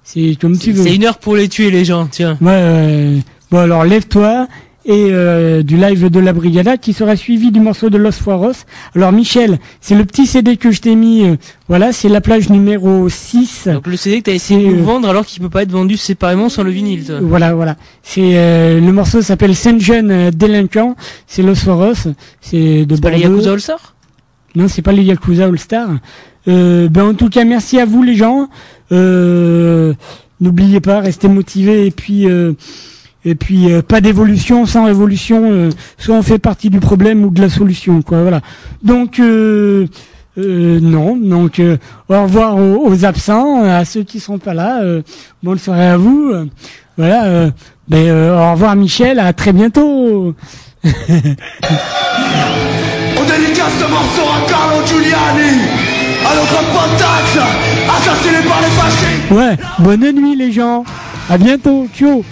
[0.03, 0.83] C'est comme tu veux.
[0.83, 2.37] c'est une heure pour les tuer, les gens, tiens.
[2.41, 2.51] Ouais.
[2.53, 3.19] euh,
[3.51, 4.49] bon alors lève-toi
[4.87, 8.53] et euh, du live de la Brigada qui sera suivi du morceau de Los Foros.
[8.95, 11.25] Alors Michel, c'est le petit CD que je t'ai mis.
[11.27, 11.37] euh,
[11.69, 13.69] voilà, c'est la plage numéro 6.
[13.73, 15.97] Donc le CD que t'as essayé de euh, vendre alors qu'il peut pas être vendu
[15.97, 17.19] séparément sans le vinyle, toi.
[17.23, 17.77] Voilà, voilà.
[18.03, 20.97] C'est euh, le morceau s'appelle Saint Jeune euh, délinquant.
[21.27, 22.09] C'est Los Foros.
[22.41, 23.37] C'est de C'est pas les Bordeaux.
[23.37, 23.95] Yakuza All Star
[24.55, 25.89] Non, c'est pas les Yakuza All Star.
[26.47, 28.49] Euh, ben en tout cas, merci à vous les gens.
[28.93, 29.95] Euh,
[30.41, 32.53] N'oubliez pas, restez motivés et puis euh,
[33.25, 35.51] et puis euh, pas d'évolution sans révolution.
[35.51, 38.23] euh, soit on fait partie du problème ou de la solution, quoi.
[38.23, 38.41] Voilà.
[38.83, 39.87] Donc euh,
[40.37, 41.61] non, donc
[42.09, 44.81] au revoir aux, aux absents, à ceux qui sont pas là.
[45.43, 46.33] Bonne soirée à vous.
[46.99, 47.51] voilà.
[47.89, 49.19] ben, au revoir Michel.
[49.21, 50.35] À très bientôt.
[50.85, 50.91] On
[53.25, 55.61] dédicace ce morceau à Carlo Giuliani,
[56.27, 57.39] à notre pote Dax,
[57.97, 59.31] assassiné par les fascistes.
[59.31, 59.57] Ouais.
[59.79, 60.85] Bonne nuit les gens.
[61.31, 61.87] À bientôt.
[61.97, 62.23] Ciao.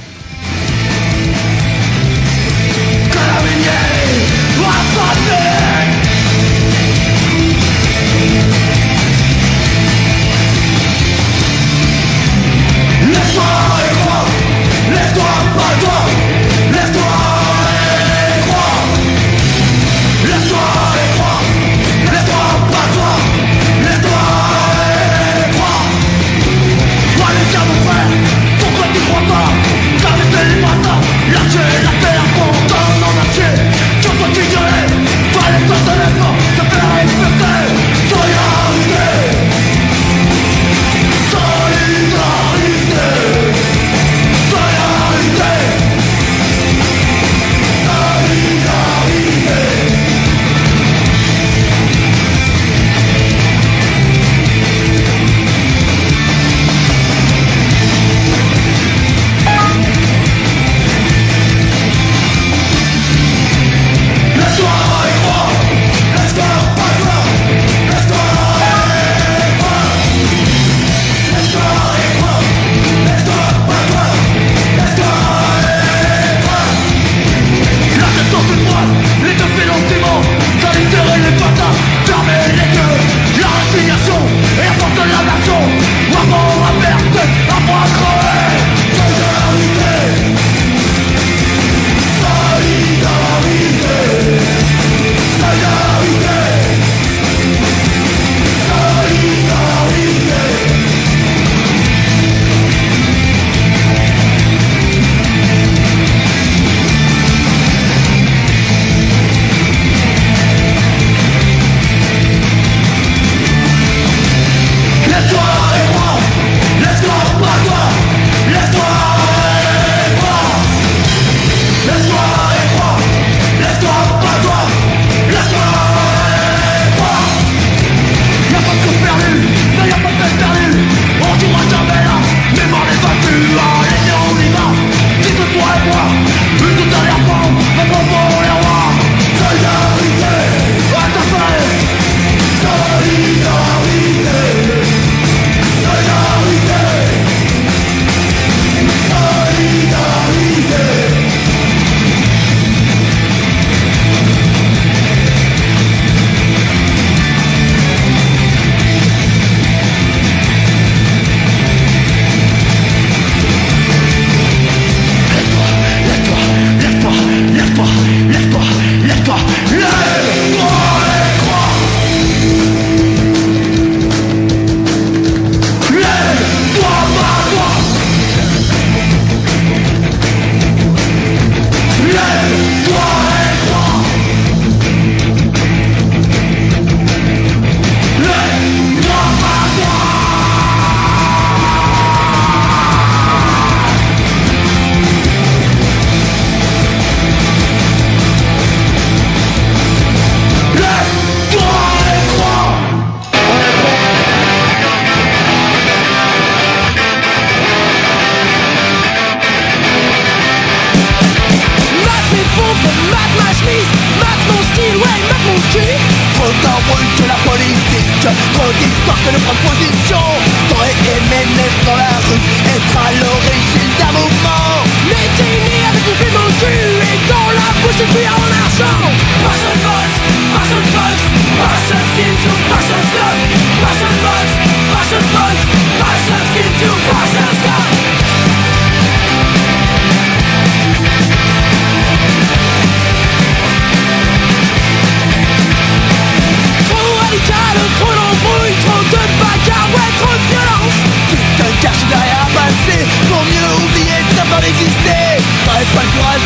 [13.13, 13.45] Laisse-toi
[14.91, 16.02] laisse-toi pas toi,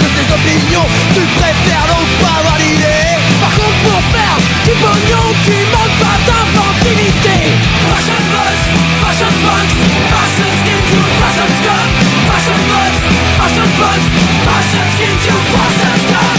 [0.03, 5.27] de tes opinions, tu préfères donc pas avoir l'idée Par contre pour faire du pognon,
[5.45, 7.37] tu manques pas d'inventivité
[7.89, 8.59] Fashion box,
[9.03, 9.67] fashion box,
[10.13, 11.89] fashion skin to fashion stuff.
[12.29, 12.93] Fashion box,
[13.39, 14.01] fashion box,
[14.47, 16.37] fashion skin to fashion stuff.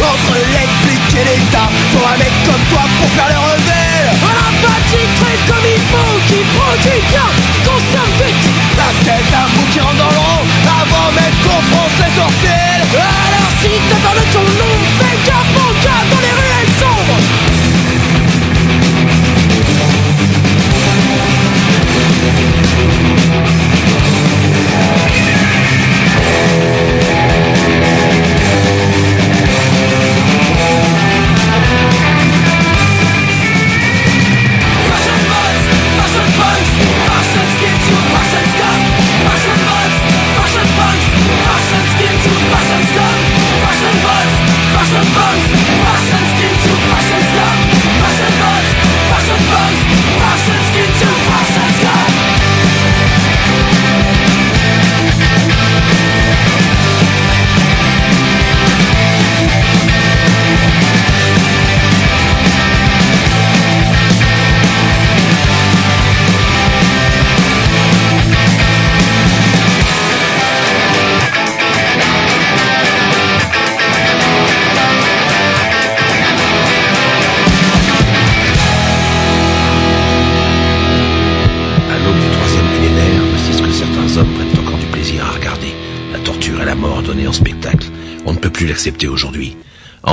[0.00, 0.68] Entre les
[1.20, 3.47] et l'État, faut un mec comme toi pour faire le rebelle Un
[5.28, 7.28] très comme il faut, qui produit bien,
[7.64, 8.44] consomme vite
[8.76, 10.44] La tête d'un bout qui rentre dans le rond,
[10.80, 15.07] avant même qu'on pense les sorcières Alors si t'as peur de ton nom,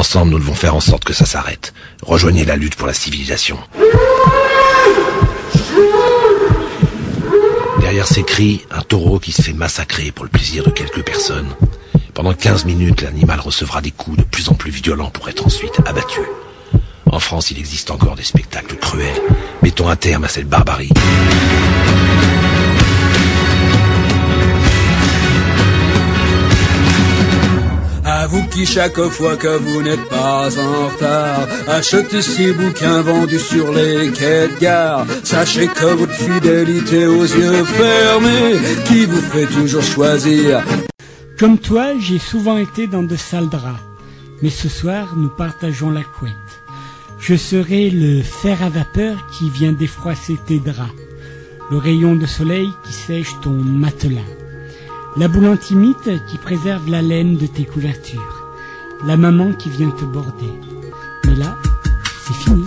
[0.06, 1.74] Ensemble, nous devons faire en sorte que ça s'arrête.
[2.04, 3.58] Rejoignez la lutte pour la civilisation.
[7.80, 11.50] Derrière ces cris, un taureau qui se fait massacrer pour le plaisir de quelques personnes.
[12.14, 15.80] Pendant 15 minutes, l'animal recevra des coups de plus en plus violents pour être ensuite
[15.88, 16.22] abattu.
[17.08, 19.22] En France, il existe encore des spectacles cruels.
[19.64, 20.92] Mettons un terme à cette barbarie.
[28.28, 33.72] Vous qui chaque fois que vous n'êtes pas en retard Achetez ces bouquins vendus sur
[33.72, 39.84] les quais de gare Sachez que votre fidélité aux yeux fermés Qui vous fait toujours
[39.84, 40.64] choisir
[41.40, 43.80] Comme toi, j'ai souvent été dans de sales draps.
[44.42, 46.34] Mais ce soir, nous partageons la couette.
[47.20, 50.92] Je serai le fer à vapeur qui vient défroisser tes draps.
[51.72, 54.22] Le rayon de soleil qui sèche ton matelas.
[55.18, 58.50] La boule antimite qui préserve la laine de tes couvertures.
[59.06, 60.60] La maman qui vient te border.
[61.26, 61.56] Mais là,
[62.28, 62.66] c'est fini.